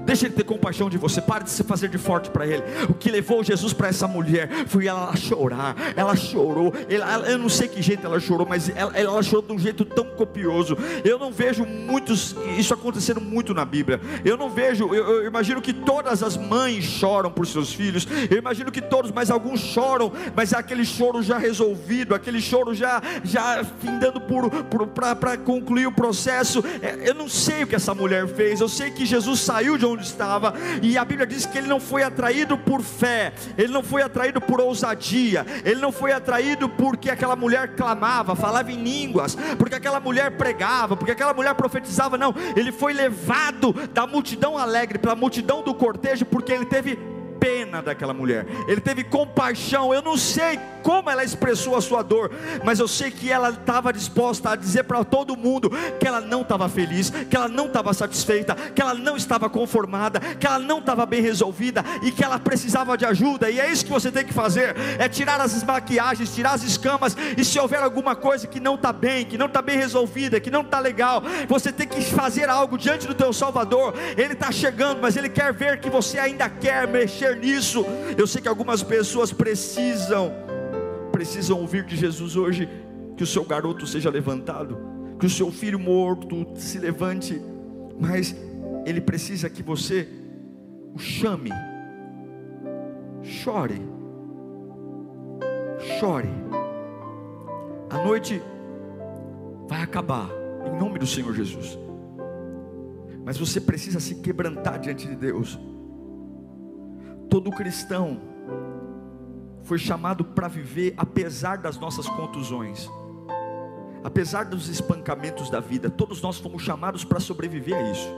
Deixa 0.06 0.26
ele 0.26 0.34
ter 0.34 0.44
compaixão 0.44 0.88
de 0.88 0.96
você. 0.96 1.20
Pare 1.20 1.44
de 1.44 1.50
se 1.50 1.64
fazer 1.64 1.88
de 1.88 1.98
forte 1.98 2.30
para 2.30 2.46
ele. 2.46 2.62
O 2.88 2.94
que 2.94 3.10
levou 3.10 3.42
Jesus 3.42 3.72
para 3.72 3.88
essa 3.88 4.06
mulher 4.06 4.48
foi 4.66 4.86
ela 4.86 5.14
chorar. 5.16 5.74
Ela 5.96 6.14
chorou. 6.14 6.72
Ela, 6.88 7.28
eu 7.28 7.38
não 7.38 7.48
sei 7.48 7.66
que 7.66 7.82
jeito 7.82 8.06
ela 8.06 8.20
chorou, 8.20 8.46
mas 8.48 8.68
ela, 8.68 8.96
ela 8.96 9.22
chorou 9.22 9.42
de 9.42 9.52
um 9.52 9.58
jeito 9.58 9.84
tão 9.84 10.04
copioso. 10.04 10.78
Eu 11.04 11.18
não 11.18 11.32
vejo 11.32 11.66
muitos 11.66 12.36
isso 12.56 12.72
acontecendo 12.72 13.20
muito 13.20 13.52
na 13.52 13.64
Bíblia. 13.64 14.00
Eu 14.24 14.36
não 14.36 14.48
vejo. 14.48 14.94
Eu, 14.94 15.22
eu 15.22 15.26
imagino 15.26 15.60
que 15.60 15.72
todas 15.72 16.22
as 16.22 16.36
mães 16.36 16.84
choram 16.84 17.30
por 17.30 17.46
seus 17.46 17.72
filhos. 17.72 18.06
Eu 18.30 18.38
imagino 18.38 18.70
que 18.70 18.80
todos, 18.80 19.10
mas 19.10 19.30
alguns 19.30 19.60
choram, 19.60 20.12
mas 20.34 20.52
é 20.52 20.56
aquele 20.56 20.84
choro 20.84 21.20
já 21.20 21.36
resolvido, 21.36 22.14
aquele 22.14 22.40
choro 22.40 22.72
já 22.74 23.02
já 23.24 23.64
findando 23.80 24.20
por 24.20 24.46
para 24.86 25.36
concluir 25.36 25.86
o 25.86 25.92
processo. 25.92 26.62
É, 26.80 27.08
eu 27.08 27.14
não 27.14 27.28
sei 27.28 27.64
o 27.64 27.66
que 27.66 27.74
essa 27.74 27.94
mulher 27.94 28.28
fez. 28.28 28.60
Eu 28.60 28.68
sei 28.68 28.90
que 28.90 29.04
Jesus 29.04 29.40
saiu 29.40 29.76
de 29.76 29.84
onde 29.84 29.95
estava, 30.02 30.54
e 30.82 30.96
a 30.96 31.04
Bíblia 31.04 31.26
diz 31.26 31.46
que 31.46 31.58
ele 31.58 31.66
não 31.66 31.80
foi 31.80 32.02
atraído 32.02 32.56
por 32.56 32.82
fé, 32.82 33.32
ele 33.56 33.72
não 33.72 33.82
foi 33.82 34.02
atraído 34.02 34.40
por 34.40 34.60
ousadia, 34.60 35.46
ele 35.64 35.80
não 35.80 35.92
foi 35.92 36.12
atraído 36.12 36.68
porque 36.68 37.10
aquela 37.10 37.36
mulher 37.36 37.74
clamava, 37.74 38.34
falava 38.34 38.70
em 38.70 38.82
línguas, 38.82 39.36
porque 39.58 39.74
aquela 39.74 40.00
mulher 40.00 40.36
pregava, 40.36 40.96
porque 40.96 41.12
aquela 41.12 41.34
mulher 41.34 41.54
profetizava, 41.54 42.16
não, 42.18 42.34
ele 42.54 42.72
foi 42.72 42.92
levado 42.92 43.72
da 43.92 44.06
multidão 44.06 44.58
alegre, 44.58 44.98
pela 44.98 45.14
multidão 45.14 45.62
do 45.62 45.74
cortejo, 45.74 46.24
porque 46.24 46.52
ele 46.52 46.66
teve 46.66 47.15
pena 47.38 47.82
daquela 47.82 48.14
mulher, 48.14 48.46
ele 48.66 48.80
teve 48.80 49.04
compaixão. 49.04 49.92
Eu 49.92 50.02
não 50.02 50.16
sei 50.16 50.58
como 50.82 51.10
ela 51.10 51.24
expressou 51.24 51.74
a 51.74 51.80
sua 51.80 52.02
dor, 52.02 52.30
mas 52.64 52.78
eu 52.78 52.86
sei 52.86 53.10
que 53.10 53.30
ela 53.30 53.50
estava 53.50 53.92
disposta 53.92 54.50
a 54.50 54.56
dizer 54.56 54.84
para 54.84 55.02
todo 55.04 55.36
mundo 55.36 55.70
que 55.98 56.06
ela 56.06 56.20
não 56.20 56.42
estava 56.42 56.68
feliz, 56.68 57.10
que 57.10 57.36
ela 57.36 57.48
não 57.48 57.66
estava 57.66 57.92
satisfeita, 57.92 58.54
que 58.54 58.80
ela 58.80 58.94
não 58.94 59.16
estava 59.16 59.50
conformada, 59.50 60.20
que 60.20 60.46
ela 60.46 60.58
não 60.58 60.78
estava 60.78 61.04
bem 61.04 61.20
resolvida 61.20 61.84
e 62.02 62.12
que 62.12 62.22
ela 62.22 62.38
precisava 62.38 62.96
de 62.96 63.04
ajuda. 63.04 63.50
E 63.50 63.58
é 63.58 63.70
isso 63.70 63.84
que 63.84 63.90
você 63.90 64.12
tem 64.12 64.24
que 64.24 64.32
fazer: 64.32 64.76
é 64.98 65.08
tirar 65.08 65.40
as 65.40 65.62
maquiagens, 65.64 66.34
tirar 66.34 66.52
as 66.52 66.62
escamas, 66.62 67.16
e 67.36 67.44
se 67.44 67.58
houver 67.58 67.82
alguma 67.82 68.14
coisa 68.14 68.46
que 68.46 68.60
não 68.60 68.76
está 68.76 68.92
bem, 68.92 69.24
que 69.24 69.36
não 69.36 69.46
está 69.46 69.60
bem 69.60 69.76
resolvida, 69.76 70.38
que 70.38 70.50
não 70.50 70.60
está 70.60 70.78
legal, 70.78 71.22
você 71.48 71.72
tem 71.72 71.88
que 71.88 72.00
fazer 72.02 72.48
algo 72.48 72.78
diante 72.78 73.06
do 73.06 73.14
teu 73.14 73.32
Salvador. 73.32 73.94
Ele 74.16 74.34
está 74.34 74.52
chegando, 74.52 75.00
mas 75.00 75.16
ele 75.16 75.28
quer 75.28 75.52
ver 75.52 75.80
que 75.80 75.90
você 75.90 76.18
ainda 76.18 76.48
quer 76.48 76.86
mexer 76.86 77.25
mexer 77.26 77.36
nisso. 77.36 77.84
Eu 78.16 78.26
sei 78.26 78.40
que 78.40 78.48
algumas 78.48 78.82
pessoas 78.82 79.32
precisam, 79.32 80.32
precisam 81.10 81.60
ouvir 81.60 81.84
de 81.84 81.96
Jesus 81.96 82.36
hoje 82.36 82.68
que 83.16 83.22
o 83.22 83.26
seu 83.26 83.44
garoto 83.44 83.86
seja 83.86 84.10
levantado, 84.10 84.78
que 85.18 85.26
o 85.26 85.30
seu 85.30 85.50
filho 85.50 85.78
morto 85.78 86.46
se 86.54 86.78
levante, 86.78 87.40
mas 87.98 88.36
ele 88.84 89.00
precisa 89.00 89.48
que 89.48 89.62
você 89.62 90.06
o 90.94 90.98
chame, 90.98 91.50
chore, 93.22 93.80
chore. 95.98 96.28
A 97.88 97.98
noite 98.02 98.42
vai 99.68 99.82
acabar, 99.82 100.28
em 100.66 100.78
nome 100.78 100.98
do 100.98 101.06
Senhor 101.06 101.34
Jesus. 101.34 101.78
Mas 103.24 103.38
você 103.38 103.60
precisa 103.60 103.98
se 103.98 104.16
quebrantar 104.16 104.78
diante 104.78 105.06
de 105.08 105.16
Deus. 105.16 105.58
Todo 107.28 107.50
cristão 107.50 108.20
foi 109.62 109.78
chamado 109.78 110.24
para 110.24 110.46
viver 110.46 110.94
apesar 110.96 111.58
das 111.58 111.76
nossas 111.76 112.08
contusões, 112.08 112.88
apesar 114.04 114.44
dos 114.44 114.68
espancamentos 114.68 115.50
da 115.50 115.58
vida. 115.58 115.90
Todos 115.90 116.22
nós 116.22 116.38
fomos 116.38 116.62
chamados 116.62 117.04
para 117.04 117.18
sobreviver 117.18 117.76
a 117.76 117.90
isso. 117.90 118.08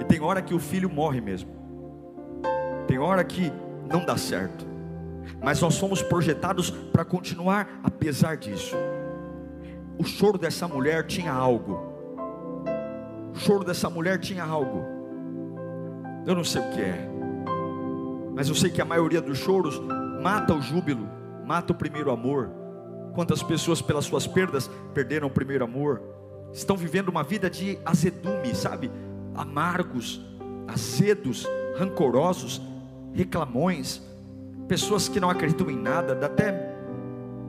E 0.00 0.04
tem 0.04 0.20
hora 0.20 0.42
que 0.42 0.52
o 0.52 0.58
filho 0.58 0.90
morre 0.90 1.20
mesmo, 1.20 1.50
tem 2.88 2.98
hora 2.98 3.22
que 3.22 3.52
não 3.88 4.04
dá 4.04 4.16
certo, 4.16 4.66
mas 5.40 5.60
nós 5.60 5.78
fomos 5.78 6.02
projetados 6.02 6.70
para 6.70 7.04
continuar 7.04 7.80
apesar 7.84 8.36
disso. 8.36 8.74
O 9.96 10.04
choro 10.04 10.36
dessa 10.36 10.66
mulher 10.66 11.06
tinha 11.06 11.32
algo. 11.32 11.94
O 13.32 13.38
choro 13.38 13.64
dessa 13.64 13.88
mulher 13.88 14.18
tinha 14.18 14.42
algo. 14.42 14.84
Eu 16.26 16.34
não 16.34 16.42
sei 16.42 16.60
o 16.60 16.70
que 16.70 16.80
é. 16.80 17.13
Mas 18.34 18.48
eu 18.48 18.54
sei 18.54 18.70
que 18.70 18.82
a 18.82 18.84
maioria 18.84 19.20
dos 19.20 19.38
choros 19.38 19.80
mata 20.22 20.54
o 20.54 20.60
júbilo, 20.60 21.08
mata 21.46 21.72
o 21.72 21.76
primeiro 21.76 22.10
amor. 22.10 22.50
Quantas 23.14 23.42
pessoas, 23.42 23.80
pelas 23.80 24.04
suas 24.04 24.26
perdas, 24.26 24.68
perderam 24.92 25.28
o 25.28 25.30
primeiro 25.30 25.64
amor? 25.64 26.14
estão 26.54 26.76
vivendo 26.76 27.08
uma 27.08 27.22
vida 27.22 27.50
de 27.50 27.78
azedume, 27.84 28.54
sabe? 28.54 28.90
Amargos, 29.34 30.20
azedos, 30.68 31.46
rancorosos, 31.76 32.62
reclamões, 33.12 34.00
pessoas 34.68 35.08
que 35.08 35.18
não 35.18 35.28
acreditam 35.28 35.68
em 35.68 35.76
nada, 35.76 36.14
dá 36.14 36.26
até, 36.26 36.52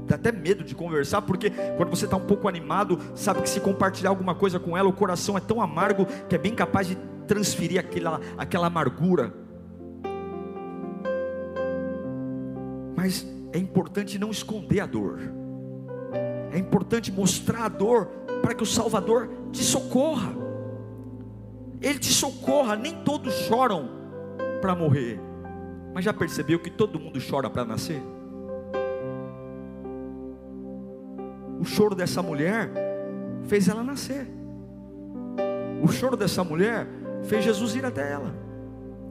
dá 0.07 0.15
até 0.15 0.31
medo 0.31 0.63
de 0.63 0.73
conversar, 0.73 1.21
porque 1.21 1.51
quando 1.77 1.89
você 1.89 2.05
está 2.05 2.17
um 2.17 2.25
pouco 2.25 2.47
animado, 2.47 2.99
sabe 3.13 3.43
que 3.43 3.49
se 3.49 3.59
compartilhar 3.59 4.09
alguma 4.09 4.33
coisa 4.33 4.59
com 4.59 4.75
ela, 4.75 4.89
o 4.89 4.93
coração 4.93 5.37
é 5.37 5.41
tão 5.41 5.61
amargo 5.61 6.07
que 6.27 6.35
é 6.35 6.39
bem 6.39 6.55
capaz 6.55 6.87
de 6.87 6.95
transferir 7.27 7.79
aquela, 7.79 8.19
aquela 8.37 8.67
amargura. 8.67 9.44
Mas 12.95 13.27
é 13.51 13.57
importante 13.57 14.17
não 14.17 14.31
esconder 14.31 14.79
a 14.79 14.85
dor, 14.85 15.19
é 16.51 16.57
importante 16.57 17.11
mostrar 17.11 17.65
a 17.65 17.69
dor 17.69 18.07
para 18.41 18.53
que 18.53 18.63
o 18.63 18.65
Salvador 18.65 19.29
te 19.51 19.63
socorra. 19.63 20.33
Ele 21.81 21.99
te 21.99 22.13
socorra, 22.13 22.75
nem 22.75 23.03
todos 23.03 23.33
choram 23.41 23.89
para 24.61 24.73
morrer, 24.73 25.19
mas 25.93 26.05
já 26.05 26.13
percebeu 26.13 26.59
que 26.59 26.69
todo 26.69 26.99
mundo 26.99 27.19
chora 27.29 27.49
para 27.49 27.65
nascer? 27.65 28.01
O 31.59 31.65
choro 31.65 31.95
dessa 31.95 32.21
mulher 32.21 32.71
fez 33.43 33.67
ela 33.67 33.83
nascer. 33.83 34.27
O 35.81 35.87
choro 35.87 36.15
dessa 36.15 36.43
mulher 36.43 36.87
fez 37.23 37.43
Jesus 37.43 37.75
ir 37.75 37.85
até 37.85 38.11
ela. 38.11 38.33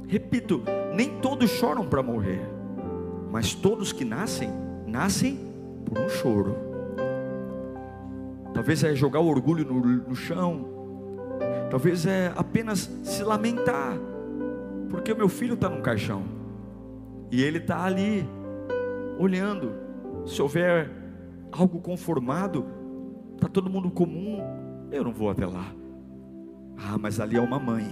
Repito, 0.06 0.62
nem 0.94 1.20
todos 1.20 1.50
choram 1.50 1.86
para 1.86 2.02
morrer, 2.02 2.40
mas 3.34 3.52
todos 3.52 3.92
que 3.92 4.04
nascem, 4.04 4.48
nascem 4.86 5.36
por 5.84 5.98
um 5.98 6.08
choro. 6.08 6.54
Talvez 8.52 8.84
é 8.84 8.94
jogar 8.94 9.18
o 9.18 9.26
orgulho 9.26 9.64
no, 9.64 9.80
no 9.80 10.14
chão, 10.14 10.64
talvez 11.68 12.06
é 12.06 12.32
apenas 12.36 12.88
se 13.02 13.24
lamentar, 13.24 13.98
porque 14.88 15.12
o 15.12 15.16
meu 15.16 15.28
filho 15.28 15.54
está 15.54 15.68
num 15.68 15.82
caixão. 15.82 16.22
E 17.28 17.42
ele 17.42 17.58
está 17.58 17.82
ali, 17.82 18.24
olhando. 19.18 19.72
Se 20.24 20.40
houver 20.40 20.88
algo 21.50 21.80
conformado, 21.80 22.64
está 23.34 23.48
todo 23.48 23.68
mundo 23.68 23.90
comum, 23.90 24.38
eu 24.92 25.02
não 25.02 25.12
vou 25.12 25.28
até 25.28 25.44
lá. 25.44 25.74
Ah, 26.76 26.96
mas 26.96 27.18
ali 27.18 27.36
há 27.36 27.42
uma 27.42 27.58
mãe, 27.58 27.84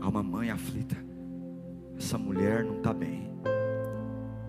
há 0.00 0.08
uma 0.08 0.22
mãe 0.22 0.50
aflita. 0.50 0.96
Essa 1.98 2.16
mulher 2.16 2.64
não 2.64 2.78
está 2.78 2.94
bem. 2.94 3.28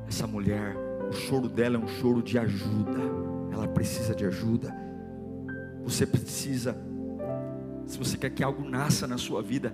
Essa 0.10 0.26
mulher, 0.26 0.76
o 1.08 1.14
choro 1.14 1.48
dela 1.48 1.76
é 1.76 1.80
um 1.80 1.88
choro 1.88 2.24
de 2.24 2.40
ajuda. 2.40 3.00
Ela 3.54 3.68
precisa 3.68 4.16
de 4.16 4.26
ajuda. 4.26 4.76
Você 5.84 6.04
precisa, 6.04 6.76
se 7.86 7.96
você 7.96 8.18
quer 8.18 8.32
que 8.32 8.44
algo 8.44 8.68
nasça 8.68 9.06
na 9.06 9.20
sua 9.20 9.44
vida, 9.44 9.72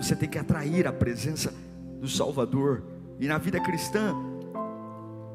você 0.00 0.14
tem 0.14 0.28
que 0.28 0.38
atrair 0.38 0.86
a 0.86 0.92
presença 0.92 1.52
do 2.00 2.06
Salvador 2.06 2.84
e 3.18 3.26
na 3.26 3.38
vida 3.38 3.58
cristã, 3.58 4.14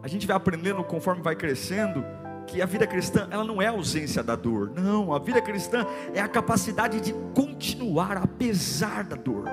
a 0.01 0.07
gente 0.07 0.25
vai 0.25 0.37
aprendendo 0.37 0.81
conforme 0.81 1.21
vai 1.21 1.35
crescendo 1.35 2.01
que 2.47 2.61
a 2.61 2.65
vida 2.65 2.87
cristã 2.87 3.27
ela 3.29 3.43
não 3.43 3.61
é 3.61 3.67
a 3.67 3.71
ausência 3.71 4.23
da 4.23 4.37
dor. 4.37 4.71
Não, 4.73 5.13
a 5.13 5.19
vida 5.19 5.41
cristã 5.41 5.85
é 6.13 6.21
a 6.21 6.27
capacidade 6.29 7.01
de 7.01 7.13
continuar 7.35 8.15
apesar 8.15 9.03
da 9.03 9.17
dor. 9.17 9.43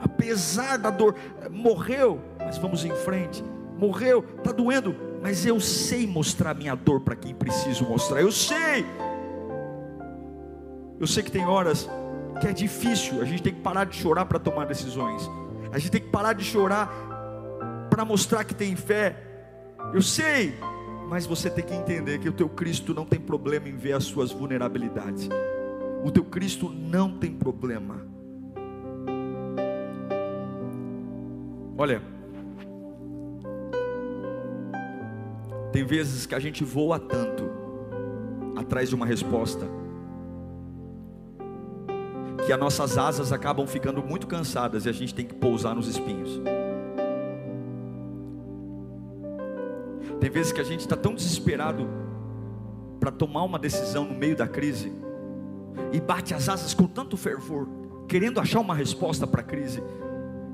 Apesar 0.00 0.76
da 0.76 0.90
dor, 0.90 1.14
morreu, 1.52 2.20
mas 2.40 2.58
vamos 2.58 2.84
em 2.84 2.94
frente. 2.96 3.44
Morreu, 3.78 4.24
está 4.38 4.50
doendo, 4.50 4.94
mas 5.22 5.46
eu 5.46 5.60
sei 5.60 6.06
mostrar 6.06 6.52
minha 6.52 6.74
dor 6.74 7.00
para 7.00 7.14
quem 7.14 7.34
preciso 7.34 7.84
mostrar. 7.84 8.20
Eu 8.20 8.32
sei. 8.32 8.84
Eu 10.98 11.06
sei 11.06 11.22
que 11.22 11.30
tem 11.30 11.46
horas 11.46 11.88
que 12.40 12.46
é 12.46 12.52
difícil, 12.52 13.20
a 13.20 13.24
gente 13.24 13.42
tem 13.42 13.54
que 13.54 13.60
parar 13.60 13.84
de 13.84 13.96
chorar 13.96 14.24
para 14.24 14.38
tomar 14.38 14.66
decisões. 14.66 15.28
A 15.72 15.78
gente 15.78 15.90
tem 15.90 16.00
que 16.00 16.08
parar 16.08 16.32
de 16.32 16.44
chorar 16.44 16.88
para 17.88 18.04
mostrar 18.04 18.44
que 18.44 18.54
tem 18.54 18.74
fé. 18.74 19.16
Eu 19.92 20.02
sei, 20.02 20.54
mas 21.08 21.26
você 21.26 21.48
tem 21.48 21.64
que 21.64 21.74
entender 21.74 22.18
que 22.18 22.28
o 22.28 22.32
teu 22.32 22.48
Cristo 22.48 22.92
não 22.92 23.06
tem 23.06 23.20
problema 23.20 23.68
em 23.68 23.76
ver 23.76 23.92
as 23.92 24.04
suas 24.04 24.32
vulnerabilidades. 24.32 25.28
O 26.04 26.10
teu 26.10 26.24
Cristo 26.24 26.68
não 26.68 27.18
tem 27.18 27.32
problema. 27.32 28.06
Olha, 31.76 32.02
tem 35.72 35.84
vezes 35.84 36.26
que 36.26 36.34
a 36.34 36.38
gente 36.38 36.64
voa 36.64 36.98
tanto 36.98 37.48
atrás 38.56 38.88
de 38.88 38.94
uma 38.94 39.06
resposta 39.06 39.66
que 42.48 42.52
as 42.52 42.58
nossas 42.58 42.96
asas 42.96 43.30
acabam 43.30 43.66
ficando 43.66 44.02
muito 44.02 44.26
cansadas 44.26 44.86
e 44.86 44.88
a 44.88 44.92
gente 44.92 45.14
tem 45.14 45.26
que 45.26 45.34
pousar 45.34 45.74
nos 45.74 45.86
espinhos. 45.86 46.40
Tem 50.18 50.30
vezes 50.30 50.50
que 50.50 50.60
a 50.60 50.64
gente 50.64 50.80
está 50.80 50.96
tão 50.96 51.14
desesperado 51.14 51.86
para 52.98 53.10
tomar 53.10 53.44
uma 53.44 53.58
decisão 53.58 54.06
no 54.06 54.14
meio 54.14 54.34
da 54.34 54.48
crise 54.48 54.90
e 55.92 56.00
bate 56.00 56.32
as 56.32 56.48
asas 56.48 56.72
com 56.72 56.86
tanto 56.86 57.18
fervor, 57.18 57.68
querendo 58.08 58.40
achar 58.40 58.60
uma 58.60 58.74
resposta 58.74 59.26
para 59.26 59.42
a 59.42 59.44
crise, 59.44 59.82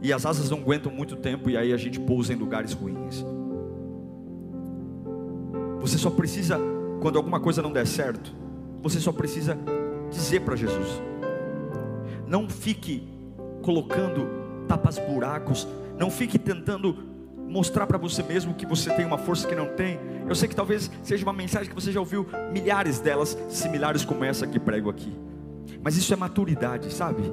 e 0.02 0.12
as 0.12 0.26
asas 0.26 0.50
não 0.50 0.58
aguentam 0.58 0.92
muito 0.92 1.14
tempo 1.14 1.48
e 1.48 1.56
aí 1.56 1.72
a 1.72 1.76
gente 1.76 2.00
pousa 2.00 2.32
em 2.32 2.36
lugares 2.36 2.72
ruins. 2.72 3.24
Você 5.84 5.98
só 5.98 6.08
precisa, 6.08 6.58
quando 7.02 7.18
alguma 7.18 7.38
coisa 7.38 7.60
não 7.60 7.70
der 7.70 7.86
certo, 7.86 8.34
você 8.82 8.98
só 8.98 9.12
precisa 9.12 9.58
dizer 10.10 10.40
para 10.40 10.56
Jesus. 10.56 10.88
Não 12.26 12.48
fique 12.48 13.06
colocando 13.60 14.26
tapas 14.66 14.98
buracos, 14.98 15.68
não 15.98 16.10
fique 16.10 16.38
tentando 16.38 16.96
mostrar 17.36 17.86
para 17.86 17.98
você 17.98 18.22
mesmo 18.22 18.54
que 18.54 18.64
você 18.64 18.94
tem 18.94 19.04
uma 19.04 19.18
força 19.18 19.46
que 19.46 19.54
não 19.54 19.66
tem. 19.76 20.00
Eu 20.26 20.34
sei 20.34 20.48
que 20.48 20.56
talvez 20.56 20.90
seja 21.02 21.22
uma 21.22 21.34
mensagem 21.34 21.68
que 21.68 21.74
você 21.74 21.92
já 21.92 22.00
ouviu 22.00 22.26
milhares 22.50 22.98
delas, 22.98 23.36
similares 23.50 24.06
como 24.06 24.24
essa 24.24 24.46
que 24.46 24.58
prego 24.58 24.88
aqui. 24.88 25.14
Mas 25.82 25.98
isso 25.98 26.14
é 26.14 26.16
maturidade, 26.16 26.90
sabe? 26.94 27.24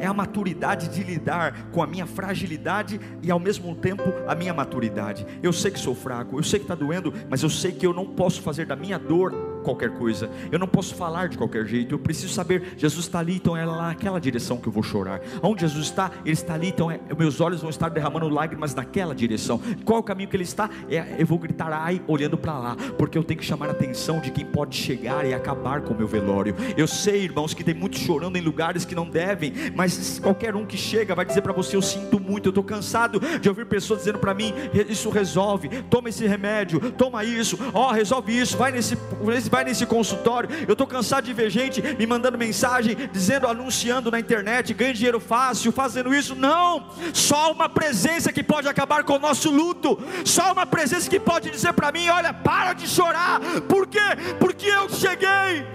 É 0.00 0.06
a 0.06 0.14
maturidade 0.14 0.88
de 0.88 1.02
lidar 1.04 1.70
com 1.70 1.82
a 1.82 1.86
minha 1.86 2.06
fragilidade 2.06 3.00
e 3.22 3.30
ao 3.30 3.38
mesmo 3.38 3.76
tempo 3.76 4.02
a 4.26 4.34
minha 4.34 4.52
maturidade. 4.52 5.26
Eu 5.42 5.52
sei 5.52 5.70
que 5.70 5.78
sou 5.78 5.94
fraco, 5.94 6.38
eu 6.38 6.42
sei 6.42 6.58
que 6.58 6.64
está 6.64 6.74
doendo, 6.74 7.12
mas 7.28 7.42
eu 7.42 7.50
sei 7.50 7.70
que 7.70 7.86
eu 7.86 7.92
não 7.92 8.06
posso 8.06 8.42
fazer 8.42 8.66
da 8.66 8.74
minha 8.74 8.98
dor 8.98 9.49
qualquer 9.62 9.90
coisa, 9.90 10.30
eu 10.50 10.58
não 10.58 10.66
posso 10.66 10.94
falar 10.94 11.28
de 11.28 11.38
qualquer 11.38 11.66
jeito, 11.66 11.94
eu 11.94 11.98
preciso 11.98 12.32
saber, 12.32 12.74
Jesus 12.76 13.06
está 13.06 13.18
ali, 13.18 13.36
então 13.36 13.56
é 13.56 13.64
lá 13.64 13.88
naquela 13.88 14.20
direção 14.20 14.56
que 14.56 14.66
eu 14.66 14.72
vou 14.72 14.82
chorar. 14.82 15.20
Onde 15.42 15.62
Jesus 15.62 15.86
está, 15.86 16.10
Ele 16.24 16.32
está 16.32 16.54
ali, 16.54 16.68
então 16.68 16.90
é, 16.90 17.00
meus 17.16 17.40
olhos 17.40 17.60
vão 17.60 17.70
estar 17.70 17.88
derramando 17.88 18.28
lágrimas 18.28 18.74
naquela 18.74 19.14
direção. 19.14 19.60
Qual 19.84 20.00
o 20.00 20.02
caminho 20.02 20.28
que 20.28 20.36
Ele 20.36 20.44
está? 20.44 20.68
É, 20.88 21.16
eu 21.18 21.26
vou 21.26 21.38
gritar 21.38 21.72
ai 21.72 22.02
olhando 22.06 22.36
para 22.36 22.58
lá, 22.58 22.76
porque 22.98 23.16
eu 23.16 23.24
tenho 23.24 23.38
que 23.38 23.46
chamar 23.46 23.68
a 23.68 23.72
atenção 23.72 24.20
de 24.20 24.30
quem 24.30 24.44
pode 24.44 24.76
chegar 24.76 25.26
e 25.26 25.34
acabar 25.34 25.82
com 25.82 25.94
o 25.94 25.96
meu 25.96 26.06
velório. 26.06 26.54
Eu 26.76 26.86
sei, 26.86 27.22
irmãos, 27.22 27.54
que 27.54 27.62
tem 27.62 27.74
muitos 27.74 28.00
chorando 28.00 28.36
em 28.36 28.40
lugares 28.40 28.84
que 28.84 28.94
não 28.94 29.08
devem, 29.08 29.52
mas 29.74 30.18
qualquer 30.18 30.54
um 30.54 30.64
que 30.64 30.76
chega 30.76 31.14
vai 31.14 31.24
dizer 31.24 31.42
para 31.42 31.52
você: 31.52 31.76
Eu 31.76 31.82
sinto 31.82 32.18
muito, 32.18 32.46
eu 32.46 32.50
estou 32.50 32.64
cansado 32.64 33.20
de 33.40 33.48
ouvir 33.48 33.66
pessoas 33.66 34.00
dizendo 34.00 34.18
para 34.18 34.34
mim: 34.34 34.52
Isso 34.88 35.10
resolve, 35.10 35.68
toma 35.90 36.08
esse 36.08 36.26
remédio, 36.26 36.92
toma 36.92 37.24
isso, 37.24 37.58
ó, 37.74 37.88
oh, 37.88 37.92
resolve 37.92 38.36
isso, 38.36 38.56
vai 38.56 38.72
nesse, 38.72 38.96
nesse 39.24 39.49
vai 39.50 39.64
nesse 39.64 39.84
consultório. 39.84 40.48
Eu 40.66 40.72
estou 40.72 40.86
cansado 40.86 41.24
de 41.24 41.32
ver 41.32 41.50
gente 41.50 41.82
me 41.82 42.06
mandando 42.06 42.38
mensagem, 42.38 42.96
dizendo, 43.12 43.46
anunciando 43.46 44.10
na 44.10 44.18
internet, 44.18 44.72
ganha 44.72 44.94
dinheiro 44.94 45.20
fácil, 45.20 45.72
fazendo 45.72 46.14
isso. 46.14 46.34
Não, 46.34 46.90
só 47.12 47.52
uma 47.52 47.68
presença 47.68 48.32
que 48.32 48.42
pode 48.42 48.68
acabar 48.68 49.04
com 49.04 49.14
o 49.14 49.18
nosso 49.18 49.50
luto, 49.50 49.98
só 50.24 50.52
uma 50.52 50.64
presença 50.64 51.10
que 51.10 51.18
pode 51.18 51.50
dizer 51.50 51.72
para 51.72 51.92
mim: 51.92 52.08
olha, 52.08 52.32
para 52.32 52.72
de 52.72 52.88
chorar. 52.88 53.40
Por 53.68 53.86
quê? 53.86 53.98
Porque 54.38 54.66
eu 54.66 54.88
cheguei, 54.88 55.66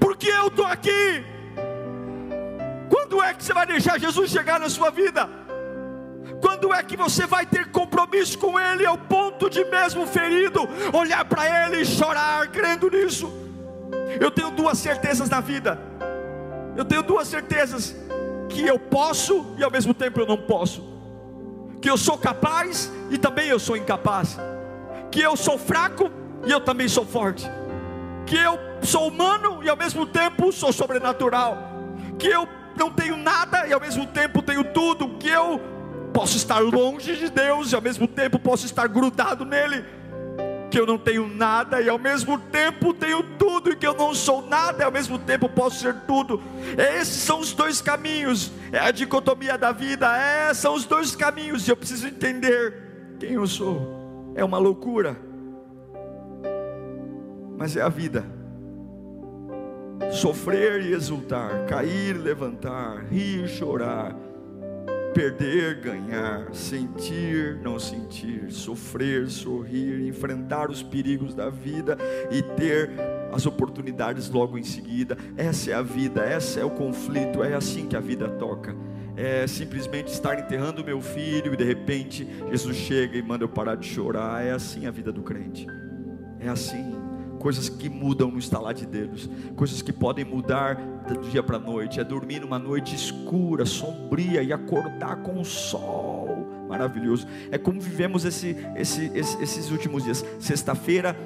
porque 0.00 0.28
eu 0.28 0.46
estou 0.48 0.66
aqui. 0.66 1.24
Quando 2.88 3.22
é 3.22 3.34
que 3.34 3.44
você 3.44 3.52
vai 3.52 3.66
deixar 3.66 3.98
Jesus 3.98 4.30
chegar 4.30 4.58
na 4.60 4.68
sua 4.68 4.90
vida? 4.90 5.28
Quando 6.42 6.74
é 6.74 6.82
que 6.82 6.96
você 6.96 7.24
vai 7.24 7.46
ter 7.46 7.70
compromisso 7.70 8.36
com 8.36 8.58
Ele 8.58 8.84
ao 8.84 8.98
ponto 8.98 9.48
de, 9.48 9.64
mesmo 9.64 10.04
ferido, 10.08 10.68
olhar 10.92 11.24
para 11.24 11.66
Ele 11.66 11.82
e 11.82 11.86
chorar, 11.86 12.48
crendo 12.48 12.90
nisso? 12.90 13.32
Eu 14.20 14.28
tenho 14.28 14.50
duas 14.50 14.76
certezas 14.76 15.30
na 15.30 15.40
vida. 15.40 15.78
Eu 16.76 16.84
tenho 16.84 17.02
duas 17.04 17.28
certezas: 17.28 17.94
que 18.48 18.66
eu 18.66 18.76
posso 18.76 19.54
e 19.56 19.62
ao 19.62 19.70
mesmo 19.70 19.94
tempo 19.94 20.18
eu 20.18 20.26
não 20.26 20.36
posso. 20.36 20.90
Que 21.80 21.88
eu 21.88 21.96
sou 21.96 22.18
capaz 22.18 22.90
e 23.08 23.16
também 23.16 23.48
eu 23.48 23.60
sou 23.60 23.76
incapaz. 23.76 24.36
Que 25.12 25.20
eu 25.20 25.36
sou 25.36 25.56
fraco 25.56 26.10
e 26.44 26.50
eu 26.50 26.60
também 26.60 26.88
sou 26.88 27.06
forte. 27.06 27.48
Que 28.26 28.36
eu 28.36 28.58
sou 28.82 29.06
humano 29.06 29.62
e 29.62 29.68
ao 29.68 29.76
mesmo 29.76 30.06
tempo 30.06 30.52
sou 30.52 30.72
sobrenatural. 30.72 31.56
Que 32.18 32.26
eu 32.26 32.48
não 32.76 32.90
tenho 32.90 33.16
nada 33.16 33.64
e 33.66 33.72
ao 33.72 33.80
mesmo 33.80 34.06
tempo 34.06 34.42
tenho 34.42 34.64
tudo. 34.64 35.18
Que 35.18 35.28
eu 35.28 35.71
posso 36.12 36.36
estar 36.36 36.60
longe 36.60 37.16
de 37.16 37.30
Deus 37.30 37.72
e 37.72 37.74
ao 37.74 37.82
mesmo 37.82 38.06
tempo 38.06 38.38
posso 38.38 38.66
estar 38.66 38.86
grudado 38.86 39.44
nele. 39.44 39.84
que 40.70 40.80
eu 40.80 40.86
não 40.86 40.96
tenho 40.96 41.28
nada 41.28 41.82
e 41.82 41.88
ao 41.90 41.98
mesmo 41.98 42.38
tempo 42.38 42.94
tenho 42.94 43.22
tudo, 43.36 43.70
e 43.72 43.76
que 43.76 43.86
eu 43.86 43.92
não 43.92 44.14
sou 44.14 44.40
nada 44.40 44.82
e 44.82 44.86
ao 44.86 44.90
mesmo 44.90 45.18
tempo 45.18 45.46
posso 45.46 45.80
ser 45.80 45.94
tudo. 46.06 46.42
Esses 46.98 47.22
são 47.22 47.40
os 47.40 47.52
dois 47.52 47.82
caminhos, 47.82 48.50
é 48.72 48.78
a 48.78 48.90
dicotomia 48.90 49.58
da 49.58 49.70
vida, 49.70 50.16
é, 50.16 50.54
são 50.54 50.74
os 50.74 50.86
dois 50.86 51.14
caminhos, 51.14 51.68
e 51.68 51.70
eu 51.70 51.76
preciso 51.76 52.08
entender 52.08 52.74
quem 53.20 53.32
eu 53.32 53.46
sou. 53.46 54.32
É 54.34 54.42
uma 54.42 54.56
loucura, 54.56 55.14
mas 57.58 57.76
é 57.76 57.82
a 57.82 57.90
vida. 57.90 58.24
Sofrer 60.10 60.80
e 60.86 60.94
exultar, 60.94 61.66
cair 61.66 62.14
levantar, 62.14 63.04
rir 63.10 63.46
chorar 63.46 64.16
perder, 65.12 65.80
ganhar, 65.80 66.54
sentir, 66.54 67.58
não 67.62 67.78
sentir, 67.78 68.50
sofrer, 68.50 69.28
sorrir, 69.28 70.06
enfrentar 70.06 70.70
os 70.70 70.82
perigos 70.82 71.34
da 71.34 71.50
vida 71.50 71.96
e 72.30 72.42
ter 72.42 72.90
as 73.32 73.46
oportunidades 73.46 74.28
logo 74.28 74.58
em 74.58 74.62
seguida. 74.62 75.16
Essa 75.36 75.70
é 75.70 75.74
a 75.74 75.82
vida, 75.82 76.22
essa 76.22 76.60
é 76.60 76.64
o 76.64 76.70
conflito, 76.70 77.42
é 77.42 77.54
assim 77.54 77.86
que 77.86 77.96
a 77.96 78.00
vida 78.00 78.28
toca. 78.28 78.74
É 79.16 79.46
simplesmente 79.46 80.08
estar 80.08 80.38
enterrando 80.38 80.84
meu 80.84 81.00
filho 81.00 81.52
e 81.52 81.56
de 81.56 81.64
repente 81.64 82.26
Jesus 82.50 82.76
chega 82.76 83.16
e 83.16 83.22
manda 83.22 83.44
eu 83.44 83.48
parar 83.48 83.74
de 83.74 83.86
chorar. 83.86 84.44
É 84.44 84.52
assim 84.52 84.86
a 84.86 84.90
vida 84.90 85.12
do 85.12 85.22
crente. 85.22 85.66
É 86.40 86.48
assim 86.48 87.01
coisas 87.42 87.68
que 87.68 87.88
mudam 87.88 88.30
no 88.30 88.38
estalar 88.38 88.72
de 88.72 88.86
dedos, 88.86 89.28
coisas 89.56 89.82
que 89.82 89.92
podem 89.92 90.24
mudar 90.24 90.76
do 91.08 91.18
dia 91.28 91.42
para 91.42 91.56
a 91.56 91.58
noite, 91.58 91.98
é 91.98 92.04
dormir 92.04 92.38
numa 92.38 92.56
noite 92.56 92.94
escura, 92.94 93.66
sombria 93.66 94.44
e 94.44 94.52
acordar 94.52 95.16
com 95.16 95.40
o 95.40 95.44
sol 95.44 96.46
maravilhoso. 96.68 97.26
É 97.50 97.58
como 97.58 97.80
vivemos 97.80 98.24
esse, 98.24 98.56
esse, 98.76 99.10
esse, 99.12 99.42
esses 99.42 99.70
últimos 99.72 100.04
dias. 100.04 100.24
Sexta-feira, 100.38 101.16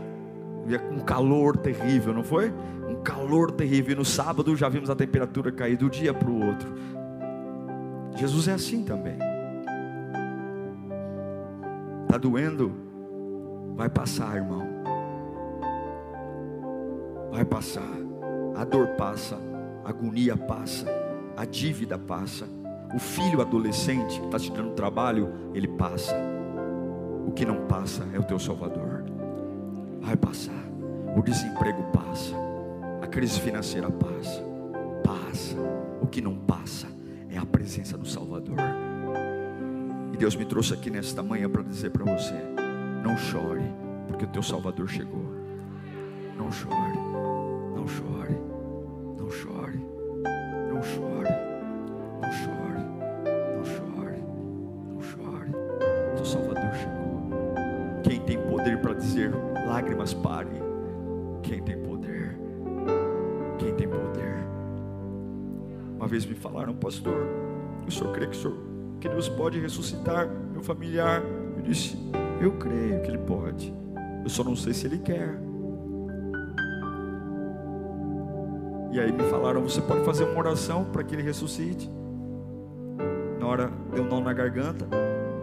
um 0.91 1.01
calor 1.01 1.55
terrível, 1.59 2.15
não 2.15 2.25
foi? 2.25 2.51
Um 2.89 2.97
calor 3.03 3.53
terrível. 3.53 3.93
E 3.93 3.97
no 3.97 4.05
sábado 4.05 4.57
já 4.57 4.71
vimos 4.71 4.89
a 4.89 4.97
temperatura 4.97 5.53
cair 5.53 5.77
do 5.77 5.91
dia 5.91 6.15
para 6.15 6.31
o 6.31 6.47
outro. 6.47 6.73
Jesus 8.17 8.49
é 8.49 8.55
assim 8.55 8.83
também. 8.85 9.19
Está 12.05 12.17
doendo? 12.17 12.73
Vai 13.77 13.91
passar, 13.91 14.35
irmão 14.35 14.76
vai 17.37 17.45
passar, 17.45 17.83
a 18.57 18.65
dor 18.65 18.89
passa, 18.97 19.39
a 19.85 19.91
agonia 19.91 20.39
passa, 20.39 20.87
a 21.37 21.45
dívida 21.45 21.99
passa, 21.99 22.49
o 22.95 22.99
filho 22.99 23.43
adolescente 23.43 24.19
que 24.19 24.25
está 24.25 24.39
te 24.39 24.51
dando 24.51 24.73
trabalho, 24.73 25.29
ele 25.53 25.69
passa. 25.69 26.17
O 27.27 27.33
que 27.33 27.45
não 27.45 27.67
passa 27.67 28.09
é 28.15 28.19
o 28.19 28.23
teu 28.23 28.39
Salvador. 28.39 29.05
Vai 30.01 30.17
passar. 30.17 30.65
O 31.15 31.21
desemprego 31.21 31.83
passa. 31.93 32.35
A 33.03 33.07
crise 33.07 33.39
financeira 33.39 33.91
passa. 33.91 34.43
Passa. 35.05 35.57
O 36.01 36.07
que 36.07 36.23
não 36.23 36.39
passa 36.39 36.87
é 37.29 37.37
a 37.37 37.45
presença 37.45 37.99
do 37.99 38.09
Salvador. 38.09 38.57
E 40.11 40.17
Deus 40.17 40.35
me 40.37 40.47
trouxe 40.47 40.73
aqui 40.73 40.89
nesta 40.89 41.23
manhã 41.23 41.51
para 41.51 41.63
dizer 41.63 41.91
para 41.91 42.05
você: 42.17 42.35
não 43.05 43.15
chore, 43.19 43.71
porque 44.09 44.25
o 44.25 44.29
teu 44.29 44.43
Salvador 44.43 44.89
chegou. 44.89 45.27
Não 46.39 46.51
chore. 46.51 47.06
Não 47.87 47.93
chore, 47.93 48.37
não 49.17 49.31
chore, 49.31 49.79
não 50.73 50.83
chore, 50.83 51.31
não 52.21 52.33
chore, 52.33 52.83
não 53.55 53.65
chore, 53.65 54.21
não 54.93 55.01
chore. 55.01 55.51
O 56.21 56.25
Salvador 56.25 56.75
chegou. 56.75 57.31
Quem 58.03 58.19
tem 58.23 58.43
poder 58.51 58.81
para 58.81 58.93
dizer 58.95 59.33
lágrimas 59.69 60.13
parem? 60.13 60.61
Quem 61.45 61.63
tem 61.63 61.79
poder? 61.79 62.37
Quem 63.61 63.73
tem 63.77 63.89
poder? 63.89 64.35
Uma 65.95 66.09
vez 66.09 66.27
me 66.27 66.35
falaram, 66.35 66.75
pastor, 66.75 67.25
o 67.87 67.91
senhor 67.93 68.13
crê 68.13 68.27
que, 68.27 68.37
o 68.37 68.41
senhor, 68.41 68.57
que 68.99 69.09
Deus 69.09 69.29
pode 69.29 69.61
ressuscitar 69.61 70.29
meu 70.53 70.61
familiar? 70.61 71.23
Eu 71.57 71.63
disse, 71.63 71.97
eu 72.41 72.51
creio 72.59 73.01
que 73.03 73.09
Ele 73.11 73.19
pode. 73.19 73.73
Eu 74.25 74.29
só 74.29 74.43
não 74.43 74.57
sei 74.57 74.75
se 74.75 74.89
Ele 74.89 74.99
quer. 74.99 75.46
E 78.97 78.99
aí 79.01 79.13
me 79.13 79.25
falaram: 79.25 79.61
você 79.61 79.83
pode 79.83 80.03
fazer 80.07 80.25
uma 80.25 80.39
oração 80.39 80.87
para 80.87 81.05
que 81.05 81.15
ele 81.15 81.23
ressuscite. 81.23 81.91
Na 83.39 83.47
hora 83.47 83.71
deu 83.95 84.05
um 84.05 84.09
nó 84.09 84.21
na 84.23 84.33
garganta, 84.33 84.89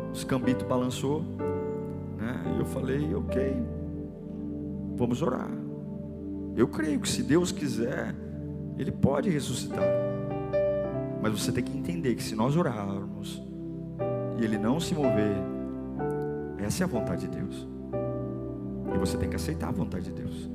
o 0.09 0.11
escambito 0.11 0.65
balançou. 0.65 1.21
Né? 2.17 2.55
E 2.55 2.59
eu 2.59 2.65
falei: 2.65 3.13
ok, 3.13 3.55
vamos 4.95 5.21
orar. 5.21 5.51
Eu 6.55 6.67
creio 6.67 6.99
que 6.99 7.07
se 7.07 7.21
Deus 7.21 7.51
quiser, 7.51 8.15
Ele 8.75 8.91
pode 8.91 9.29
ressuscitar. 9.29 9.85
Mas 11.21 11.39
você 11.39 11.51
tem 11.51 11.63
que 11.63 11.77
entender 11.77 12.15
que 12.15 12.23
se 12.23 12.35
nós 12.35 12.57
orarmos 12.57 13.39
e 14.39 14.43
Ele 14.43 14.57
não 14.57 14.79
se 14.79 14.95
mover, 14.95 15.37
essa 16.57 16.83
é 16.83 16.85
a 16.85 16.87
vontade 16.87 17.27
de 17.27 17.37
Deus. 17.37 17.67
E 18.95 18.97
você 18.97 19.15
tem 19.15 19.29
que 19.29 19.35
aceitar 19.35 19.67
a 19.67 19.71
vontade 19.71 20.05
de 20.05 20.11
Deus. 20.11 20.49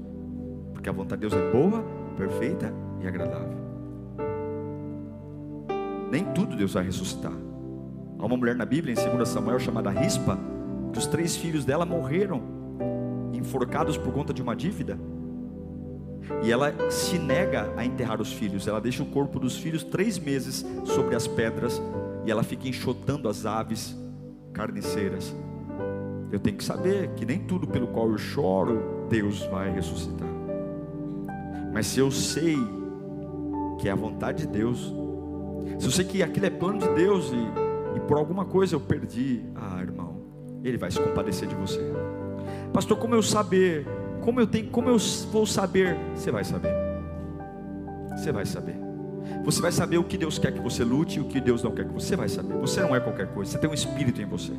Porque 0.72 0.88
a 0.88 0.92
vontade 0.92 1.22
de 1.22 1.28
Deus 1.28 1.40
é 1.40 1.52
boa, 1.52 1.84
perfeita 2.16 2.87
e 3.00 3.06
agradável. 3.06 3.58
Nem 6.10 6.24
tudo 6.32 6.56
Deus 6.56 6.72
vai 6.72 6.84
ressuscitar. 6.84 7.32
Há 8.18 8.26
uma 8.26 8.36
mulher 8.36 8.56
na 8.56 8.64
Bíblia, 8.64 8.94
em 8.94 9.16
2 9.16 9.28
Samuel, 9.28 9.58
chamada 9.58 9.90
Rispa, 9.90 10.38
que 10.92 10.98
os 10.98 11.06
três 11.06 11.36
filhos 11.36 11.64
dela 11.64 11.84
morreram, 11.84 12.42
enforcados 13.32 13.96
por 13.96 14.12
conta 14.12 14.32
de 14.32 14.42
uma 14.42 14.56
dívida. 14.56 14.98
E 16.42 16.50
ela 16.50 16.72
se 16.90 17.18
nega 17.18 17.72
a 17.76 17.84
enterrar 17.84 18.20
os 18.20 18.32
filhos. 18.32 18.66
Ela 18.66 18.80
deixa 18.80 19.02
o 19.02 19.06
corpo 19.06 19.38
dos 19.38 19.56
filhos 19.56 19.84
três 19.84 20.18
meses 20.18 20.64
sobre 20.84 21.14
as 21.14 21.26
pedras 21.26 21.80
e 22.24 22.30
ela 22.30 22.42
fica 22.42 22.68
enxotando 22.68 23.28
as 23.28 23.46
aves 23.46 23.96
carniceiras. 24.52 25.34
Eu 26.30 26.38
tenho 26.38 26.56
que 26.56 26.64
saber 26.64 27.10
que 27.16 27.24
nem 27.24 27.38
tudo 27.38 27.66
pelo 27.66 27.86
qual 27.88 28.10
eu 28.10 28.18
choro, 28.18 29.06
Deus 29.08 29.42
vai 29.44 29.70
ressuscitar. 29.70 30.28
Mas 31.72 31.86
se 31.86 32.00
eu 32.00 32.10
sei 32.10 32.58
que 33.78 33.88
é 33.88 33.92
a 33.92 33.94
vontade 33.94 34.46
de 34.46 34.48
Deus, 34.48 34.92
se 35.78 35.86
eu 35.86 35.90
sei 35.90 36.04
que 36.04 36.22
aquilo 36.22 36.46
é 36.46 36.50
plano 36.50 36.78
de 36.78 36.88
Deus 36.94 37.30
e, 37.32 37.96
e 37.96 38.00
por 38.00 38.18
alguma 38.18 38.44
coisa 38.44 38.74
eu 38.74 38.80
perdi, 38.80 39.42
ah, 39.54 39.80
irmão, 39.80 40.20
Ele 40.64 40.76
vai 40.76 40.90
se 40.90 41.00
compadecer 41.00 41.48
de 41.48 41.54
você. 41.54 41.80
Pastor, 42.72 42.98
como 42.98 43.14
eu 43.14 43.22
saber? 43.22 43.86
Como 44.22 44.40
eu 44.40 44.46
tenho? 44.46 44.68
Como 44.70 44.88
eu 44.88 44.98
vou 45.30 45.46
saber? 45.46 45.96
Você 46.14 46.30
vai 46.30 46.44
saber. 46.44 46.74
Você 48.10 48.32
vai 48.32 48.44
saber. 48.44 48.76
Você 49.44 49.60
vai 49.62 49.72
saber 49.72 49.98
o 49.98 50.04
que 50.04 50.18
Deus 50.18 50.38
quer 50.38 50.52
que 50.52 50.60
você 50.60 50.82
lute 50.82 51.18
e 51.18 51.22
o 51.22 51.24
que 51.24 51.40
Deus 51.40 51.62
não 51.62 51.70
quer 51.70 51.86
que 51.86 51.92
você 51.92 52.16
vai 52.16 52.28
saber. 52.28 52.54
Você 52.58 52.80
não 52.80 52.94
é 52.94 53.00
qualquer 53.00 53.28
coisa. 53.28 53.52
Você 53.52 53.58
tem 53.58 53.70
um 53.70 53.74
espírito 53.74 54.20
em 54.20 54.26
você. 54.26 54.52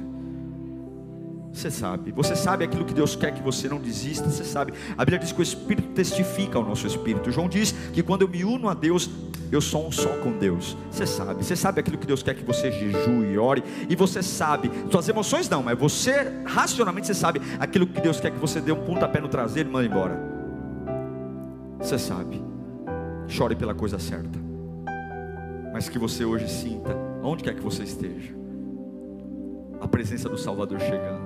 Você 1.52 1.72
sabe, 1.72 2.12
você 2.12 2.36
sabe 2.36 2.64
aquilo 2.64 2.86
que 2.86 2.94
Deus 2.94 3.16
quer 3.16 3.34
que 3.34 3.42
você 3.42 3.68
não 3.68 3.80
desista, 3.80 4.30
você 4.30 4.44
sabe. 4.44 4.74
A 4.98 5.04
Bíblia 5.04 5.20
diz 5.20 5.32
que 5.32 5.40
o 5.40 5.44
Espírito 5.44 5.90
testifica 5.90 6.58
ao 6.58 6.64
nosso 6.64 6.86
espírito. 6.86 7.32
João 7.32 7.50
diz 7.50 7.72
que 7.92 8.04
quando 8.04 8.22
eu 8.22 8.28
me 8.28 8.46
uno 8.46 8.70
a 8.70 8.74
Deus, 8.74 9.10
eu 9.52 9.60
sou 9.60 9.88
um 9.88 9.92
só 9.92 10.10
com 10.18 10.38
Deus. 10.38 10.78
Você 10.92 11.08
sabe, 11.08 11.44
você 11.44 11.56
sabe 11.56 11.80
aquilo 11.80 11.98
que 11.98 12.06
Deus 12.06 12.22
quer 12.22 12.36
que 12.36 12.44
você 12.44 12.72
jejue, 12.72 13.38
ore, 13.38 13.64
e 13.90 13.96
você 13.96 14.22
sabe, 14.22 14.72
suas 14.92 15.10
emoções 15.10 15.50
não, 15.50 15.64
mas 15.64 15.78
você 15.78 16.32
racionalmente 16.46 17.08
você 17.08 17.16
sabe 17.16 17.42
aquilo 17.60 17.88
que 17.88 18.00
Deus 18.00 18.20
quer 18.20 18.32
que 18.32 18.40
você 18.40 18.62
dê 18.62 18.72
um 18.72 18.86
pontapé 18.86 19.20
no 19.20 19.28
traseiro 19.28 19.70
e 19.70 19.72
manda 19.72 19.88
embora. 19.88 20.20
Você 21.80 21.98
sabe. 21.98 22.42
Chore 23.28 23.56
pela 23.56 23.74
coisa 23.74 23.98
certa. 24.00 24.40
Mas 25.72 25.88
que 25.88 26.00
você 26.00 26.26
hoje 26.26 26.50
sinta, 26.50 26.96
onde 27.24 27.44
quer 27.44 27.56
que 27.56 27.62
você 27.62 27.84
esteja, 27.84 28.34
a 29.80 29.88
presença 29.88 30.28
do 30.28 30.38
Salvador 30.38 30.80
chegando. 30.80 31.19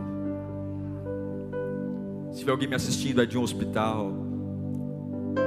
Se 2.34 2.40
tiver 2.40 2.52
alguém 2.52 2.68
me 2.68 2.76
assistindo 2.76 3.22
aí 3.22 3.28
de 3.28 3.38
um 3.38 3.44
hospital, 3.44 4.12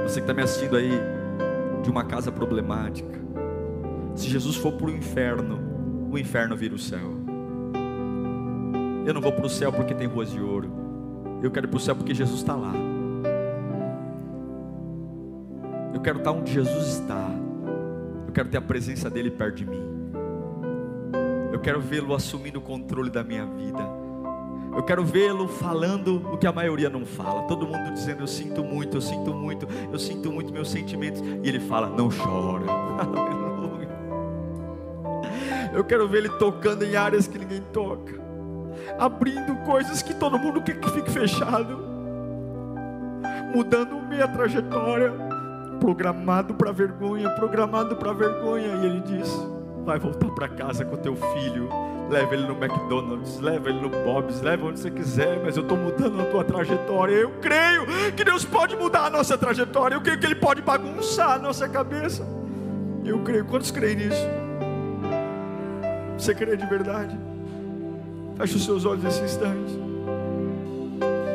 você 0.03 0.15
que 0.15 0.19
está 0.21 0.33
me 0.33 0.41
assistindo 0.41 0.77
aí 0.77 0.89
de 1.83 1.89
uma 1.89 2.05
casa 2.05 2.31
problemática, 2.31 3.19
se 4.15 4.29
Jesus 4.29 4.55
for 4.55 4.71
para 4.71 4.87
o 4.87 4.89
inferno, 4.89 5.59
o 6.09 6.17
inferno 6.17 6.55
vira 6.55 6.73
o 6.73 6.79
céu. 6.79 7.11
Eu 9.05 9.13
não 9.13 9.19
vou 9.19 9.33
para 9.33 9.45
o 9.45 9.49
céu 9.49 9.71
porque 9.73 9.93
tem 9.93 10.07
ruas 10.07 10.31
de 10.31 10.39
ouro, 10.39 10.71
eu 11.43 11.51
quero 11.51 11.67
ir 11.67 11.69
para 11.69 11.77
o 11.77 11.79
céu 11.81 11.93
porque 11.93 12.15
Jesus 12.15 12.39
está 12.39 12.55
lá. 12.55 12.73
Eu 15.93 15.99
quero 15.99 16.19
estar 16.19 16.31
onde 16.31 16.53
Jesus 16.53 16.87
está. 16.87 17.29
Eu 18.27 18.31
quero 18.31 18.47
ter 18.47 18.57
a 18.57 18.61
presença 18.61 19.09
dele 19.09 19.29
perto 19.29 19.55
de 19.55 19.65
mim. 19.65 19.83
Eu 21.51 21.59
quero 21.59 21.81
vê-lo 21.81 22.15
assumindo 22.15 22.59
o 22.59 22.61
controle 22.61 23.09
da 23.09 23.25
minha 23.25 23.45
vida. 23.45 24.06
Eu 24.77 24.83
quero 24.83 25.03
vê-lo 25.03 25.47
falando 25.47 26.21
o 26.31 26.37
que 26.37 26.45
a 26.45 26.51
maioria 26.53 26.87
não 26.87 27.03
fala. 27.03 27.47
Todo 27.47 27.65
mundo 27.65 27.91
dizendo: 27.93 28.21
Eu 28.21 28.27
sinto 28.27 28.63
muito, 28.63 28.97
eu 28.97 29.01
sinto 29.01 29.33
muito, 29.33 29.67
eu 29.91 29.97
sinto 29.97 30.31
muito 30.31 30.53
meus 30.53 30.69
sentimentos. 30.69 31.19
E 31.19 31.49
ele 31.49 31.59
fala: 31.59 31.89
Não 31.89 32.09
chora. 32.11 32.65
Eu 35.73 35.83
quero 35.83 36.07
ver 36.07 36.19
ele 36.19 36.29
tocando 36.29 36.83
em 36.83 36.95
áreas 36.95 37.27
que 37.27 37.37
ninguém 37.37 37.61
toca, 37.71 38.13
abrindo 38.97 39.55
coisas 39.63 40.01
que 40.01 40.11
todo 40.11 40.39
mundo 40.39 40.59
quer 40.61 40.79
que 40.79 40.89
fique 40.89 41.11
fechado. 41.11 41.85
mudando 43.53 44.01
minha 44.07 44.27
trajetória, 44.27 45.13
programado 45.79 46.55
para 46.55 46.71
vergonha, 46.71 47.29
programado 47.31 47.95
para 47.95 48.11
vergonha. 48.11 48.75
E 48.81 48.85
ele 48.85 49.01
diz: 49.01 49.29
vai 49.85 49.99
voltar 49.99 50.29
para 50.31 50.49
casa 50.49 50.83
com 50.83 50.97
teu 50.97 51.15
filho, 51.15 51.69
leva 52.09 52.33
ele 52.33 52.47
no 52.47 52.53
McDonald's, 52.53 53.39
leva 53.39 53.69
ele 53.69 53.81
no 53.81 53.89
Bob's, 53.89 54.41
leva 54.41 54.65
onde 54.65 54.79
você 54.79 54.89
quiser, 54.89 55.41
mas 55.43 55.57
eu 55.57 55.63
estou 55.63 55.77
mudando 55.77 56.21
a 56.21 56.25
tua 56.25 56.43
trajetória. 56.43 57.13
Eu 57.13 57.31
creio 57.41 57.85
que 58.15 58.23
Deus 58.23 58.45
pode 58.45 58.75
mudar 58.75 59.05
a 59.05 59.09
nossa 59.09 59.37
trajetória, 59.37 59.95
eu 59.95 60.01
creio 60.01 60.19
que 60.19 60.25
Ele 60.25 60.35
pode 60.35 60.61
bagunçar 60.61 61.31
a 61.31 61.39
nossa 61.39 61.67
cabeça. 61.67 62.25
Eu 63.03 63.19
creio, 63.19 63.45
quantos 63.45 63.71
creem 63.71 63.95
nisso? 63.95 64.27
Você 66.17 66.33
crê 66.33 66.57
de 66.57 66.65
verdade? 66.65 67.17
Feche 68.37 68.55
os 68.55 68.65
seus 68.65 68.85
olhos 68.85 69.03
nesse 69.03 69.21
instante. 69.23 69.77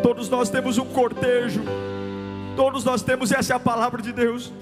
Todos 0.03 0.29
nós 0.29 0.51
temos 0.51 0.79
um 0.79 0.85
cortejo, 0.85 1.63
todos 2.57 2.85
nós 2.85 3.03
temos, 3.03 3.31
essa 3.31 3.53
é 3.53 3.57
a 3.57 3.61
palavra 3.61 4.03
de 4.03 4.13
Deus. 4.13 4.53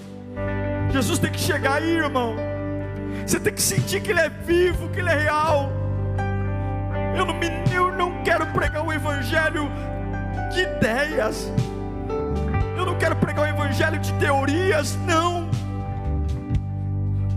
Jesus 0.92 1.18
tem 1.18 1.30
que 1.30 1.40
chegar 1.40 1.74
aí, 1.74 1.96
irmão. 1.96 2.34
Você 3.26 3.38
tem 3.38 3.52
que 3.52 3.62
sentir 3.62 4.00
que 4.00 4.10
Ele 4.10 4.20
é 4.20 4.28
vivo, 4.28 4.88
que 4.88 5.00
Ele 5.00 5.08
é 5.08 5.14
real. 5.14 5.79
Eu 7.16 7.26
não, 7.26 7.34
me, 7.34 7.48
eu 7.74 7.92
não 7.92 8.22
quero 8.22 8.46
pregar 8.46 8.84
o 8.84 8.92
Evangelho 8.92 9.70
de 10.52 10.60
ideias. 10.60 11.50
Eu 12.76 12.86
não 12.86 12.96
quero 12.96 13.16
pregar 13.16 13.44
o 13.44 13.48
Evangelho 13.48 13.98
de 13.98 14.12
teorias, 14.14 14.96
não. 15.06 15.48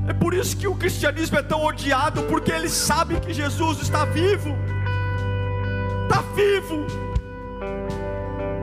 É 0.07 0.13
por 0.13 0.34
isso 0.34 0.55
que 0.57 0.67
o 0.67 0.76
cristianismo 0.76 1.38
é 1.38 1.43
tão 1.43 1.63
odiado, 1.63 2.24
porque 2.24 2.51
ele 2.51 2.69
sabe 2.69 3.19
que 3.19 3.34
Jesus 3.34 3.82
está 3.82 4.05
vivo. 4.05 4.55
Está 6.03 6.21
vivo. 6.36 6.86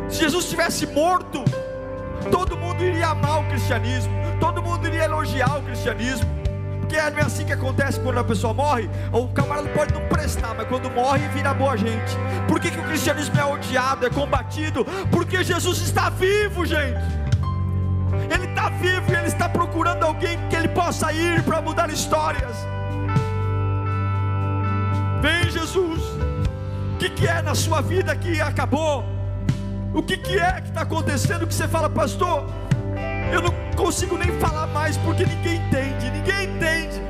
Se 0.08 0.20
Jesus 0.20 0.44
estivesse 0.44 0.86
morto, 0.86 1.44
todo 2.30 2.56
mundo 2.56 2.82
iria 2.82 3.08
amar 3.08 3.40
o 3.40 3.44
cristianismo, 3.48 4.12
todo 4.38 4.62
mundo 4.62 4.86
iria 4.86 5.04
elogiar 5.04 5.58
o 5.58 5.62
cristianismo 5.62 6.39
porque 6.90 7.10
não 7.10 7.18
é 7.20 7.22
assim 7.22 7.44
que 7.44 7.52
acontece 7.52 8.00
quando 8.00 8.18
a 8.18 8.24
pessoa 8.24 8.52
morre. 8.52 8.90
O 9.12 9.28
camarada 9.28 9.68
pode 9.68 9.94
não 9.94 10.00
prestar, 10.08 10.54
mas 10.56 10.66
quando 10.66 10.90
morre 10.90 11.28
vira 11.28 11.54
boa 11.54 11.76
gente. 11.76 12.16
Por 12.48 12.58
que, 12.58 12.68
que 12.68 12.80
o 12.80 12.82
cristianismo 12.82 13.38
é 13.38 13.44
odiado, 13.44 14.04
é 14.06 14.10
combatido? 14.10 14.84
Porque 15.08 15.44
Jesus 15.44 15.78
está 15.78 16.10
vivo, 16.10 16.66
gente. 16.66 16.98
Ele 18.28 18.46
está 18.46 18.70
vivo 18.70 19.08
e 19.08 19.14
ele 19.14 19.28
está 19.28 19.48
procurando 19.48 20.02
alguém 20.02 20.36
que 20.48 20.56
ele 20.56 20.66
possa 20.66 21.12
ir 21.12 21.44
para 21.44 21.62
mudar 21.62 21.88
histórias. 21.90 22.56
Vem, 25.22 25.48
Jesus. 25.48 26.02
O 26.94 26.98
que, 26.98 27.08
que 27.08 27.28
é 27.28 27.40
na 27.40 27.54
sua 27.54 27.80
vida 27.80 28.16
que 28.16 28.40
acabou? 28.40 29.04
O 29.94 30.02
que, 30.02 30.16
que 30.16 30.40
é 30.40 30.60
que 30.60 30.68
está 30.68 30.80
acontecendo 30.80 31.46
que 31.46 31.54
você 31.54 31.68
fala, 31.68 31.88
pastor? 31.88 32.46
Eu 33.32 33.42
não 33.42 33.69
consigo 33.80 34.18
nem 34.18 34.30
falar 34.38 34.66
mais 34.66 34.98
porque 34.98 35.24
ninguém 35.24 35.56
entende, 35.56 36.10
ninguém 36.10 36.44
entende. 36.44 37.00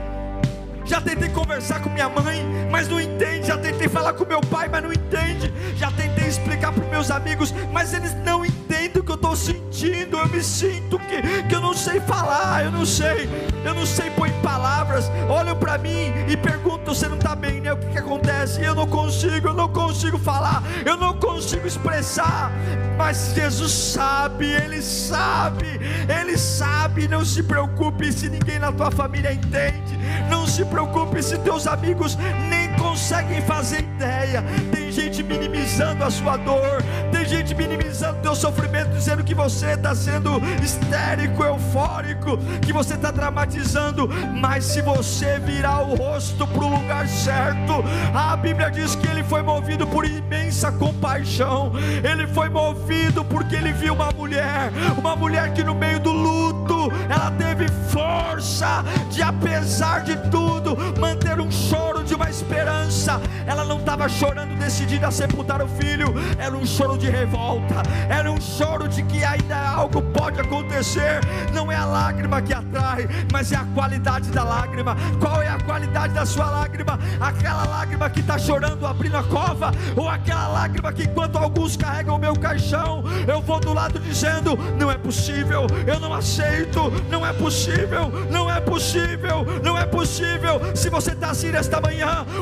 Já 0.85 1.01
tentei 1.01 1.29
conversar 1.29 1.81
com 1.81 1.91
minha 1.91 2.09
mãe, 2.09 2.45
mas 2.71 2.89
não 2.89 3.01
entende. 3.01 3.47
Já 3.47 3.57
tentei 3.59 3.89
falar 3.89 4.13
com 4.13 4.25
meu 4.25 4.41
pai, 4.41 4.69
mas 4.69 4.83
não 4.83 4.93
entende. 4.93 5.53
Já 5.77 5.91
tentei 5.93 6.27
explicar 6.27 6.73
para 6.73 6.85
meus 6.87 7.11
amigos, 7.11 7.55
mas 7.73 7.95
eles 7.95 8.15
não 8.25 8.45
entendem 8.45 9.01
o 9.01 9.05
que 9.05 9.11
eu 9.11 9.17
estou 9.17 9.37
sentindo. 9.37 10.17
Eu 10.17 10.29
me 10.29 10.43
sinto 10.43 10.99
que, 10.99 11.43
que 11.45 11.55
eu 11.55 11.61
não 11.61 11.75
sei 11.75 12.01
falar, 12.01 12.65
eu 12.65 12.73
não 12.73 12.85
sei, 12.85 13.29
eu 13.65 13.75
não 13.75 13.87
sei 13.87 14.11
pôr 14.11 14.29
em 14.29 14.41
palavras. 14.43 15.11
Olham 15.29 15.57
para 15.57 15.79
mim 15.79 16.13
e 16.29 16.37
perguntam: 16.37 16.93
você 16.93 17.09
não 17.09 17.17
está 17.17 17.37
bem, 17.37 17.61
né? 17.61 17.73
O 17.73 17.77
que, 17.77 17.87
que 17.87 17.99
acontece? 17.99 18.63
Eu 18.63 18.75
não 18.75 18.87
consigo, 18.87 19.49
eu 19.49 19.55
não 19.55 19.69
consigo 19.69 20.19
falar, 20.19 20.63
eu 20.85 20.97
não 20.97 21.15
consigo 21.19 21.67
expressar. 21.67 22.51
Mas 22.99 23.33
Jesus 23.35 23.73
sabe, 23.73 24.45
Ele 24.45 24.83
sabe, 24.83 25.67
Ele 26.09 26.20
decide. 26.41 26.80
Sabe. 26.91 27.09
Não 27.09 27.25
se 27.25 27.43
preocupe 27.43 28.13
se 28.13 28.29
ninguém 28.29 28.59
na 28.59 28.73
tua 28.73 28.91
família 28.91 29.33
entende. 29.33 29.99
Não 30.29 30.47
se 30.47 30.65
preocupe 30.65 31.23
se 31.23 31.39
teus 31.39 31.67
amigos 31.67 32.17
nem 32.49 32.73
conseguem 32.75 33.41
fazer 33.43 33.81
ideia. 33.81 34.45
Tem 34.73 34.91
gente 34.91 35.23
minimizando 35.23 36.05
a 36.05 36.11
sua 36.11 36.37
dor, 36.37 36.83
tem 37.13 37.25
gente 37.25 37.55
minimizando 37.55 38.21
teu 38.23 38.35
sofrimento, 38.35 38.91
dizendo 38.91 39.23
que 39.23 39.35
você 39.35 39.73
está 39.73 39.95
sendo 39.95 40.41
histérico, 40.63 41.45
eufórico, 41.45 42.39
que 42.61 42.73
você 42.73 42.95
está 42.95 43.11
dramatizando. 43.11 44.09
Mas 44.41 44.65
se 44.65 44.83
você 44.83 45.39
virar 45.39 45.83
o 45.83 45.95
rosto 45.95 46.47
para 46.47 46.65
o 46.65 46.69
lugar 46.69 47.07
certo, 47.07 47.85
a 48.15 48.37
Bíblia 48.37 48.71
diz 48.71 48.95
que 48.95 49.07
ele 49.07 49.23
foi 49.23 49.43
movido 49.43 49.87
por 49.87 50.05
imensa 50.05 50.73
compaixão, 50.73 51.73
ele 52.03 52.27
foi 52.27 52.49
movido 52.49 53.25
porque 53.25 53.57
ele 53.57 53.73
viu 53.73 53.95
uma 53.95 54.11
mulher, 54.11 54.71
uma 54.99 55.15
mulher 55.15 55.53
que 55.53 55.63
no 55.63 55.75
meio 55.75 56.01
do 56.01 56.13
luto, 56.13 56.80
ela 57.09 57.31
teve 57.33 57.69
força 57.91 58.85
de, 59.11 59.23
apesar 59.23 60.03
de 60.03 60.17
tudo, 60.31 60.77
manter 60.99 61.41
um 61.41 61.51
de 61.51 61.90
uma 62.21 62.29
esperança. 62.29 63.19
Ela 63.47 63.65
não 63.65 63.79
estava 63.79 64.07
chorando 64.09 64.55
decidida 64.59 65.09
a 65.09 65.11
sepultar 65.11 65.63
o 65.63 65.69
filho, 65.69 66.15
era 66.39 66.55
um 66.55 66.67
choro 66.67 66.99
de 66.99 67.09
revolta, 67.09 67.83
era 68.09 68.31
um 68.31 68.39
choro 68.39 68.87
de 68.87 69.03
que 69.05 69.25
ainda 69.25 69.57
algo 69.57 70.03
pode 70.03 70.39
acontecer. 70.39 71.21
Não 71.55 71.73
é 71.73 71.77
a 71.77 71.87
lágrima 71.87 72.43
que 72.43 72.53
atrai, 72.53 73.09
mas 73.33 73.51
é 73.53 73.57
a 73.57 73.65
qualidade 73.75 74.31
da 74.31 74.45
lágrima. 74.45 74.97
Qual 75.19 75.41
é 75.43 75.49
a 75.49 75.59
qualidade 75.59 76.13
da 76.13 76.27
sua 76.27 76.51
lágrima? 76.51 76.99
Aquela 77.19 77.65
lágrima 77.65 78.11
que 78.11 78.21
está 78.21 78.39
chorando 78.39 78.87
abrindo 78.87 79.17
a 79.17 79.25
cova, 79.25 79.73
ou 79.97 80.09
aquela 80.09 80.49
lágrima 80.49 80.93
que 80.93 81.05
enquanto 81.05 81.37
alguns 81.37 81.77
carregam 81.77 82.17
o 82.17 82.19
meu 82.19 82.35
caixão, 82.37 83.03
eu 83.27 83.41
vou 83.41 83.59
do 83.59 83.73
lado 83.73 83.99
dizendo: 83.99 84.59
não 84.79 84.91
é 84.91 84.99
possível, 84.99 85.67
eu 85.87 85.99
não 85.99 86.13
aceito, 86.13 86.93
não 87.09 87.27
é 87.27 87.33
possível, 87.33 88.13
não 88.31 88.51
é 88.51 88.61
possível, 88.61 89.47
não 89.65 89.79
é 89.79 89.87
possível. 89.87 90.61
Se 90.75 90.91
você 90.91 91.13
está 91.13 91.31
assim 91.31 91.51
nesta 91.51 91.81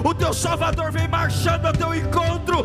o 0.05 0.15
teu 0.15 0.33
Salvador 0.33 0.91
vem 0.93 1.09
marchando 1.09 1.67
ao 1.67 1.73
teu 1.73 1.95
encontro. 1.95 2.65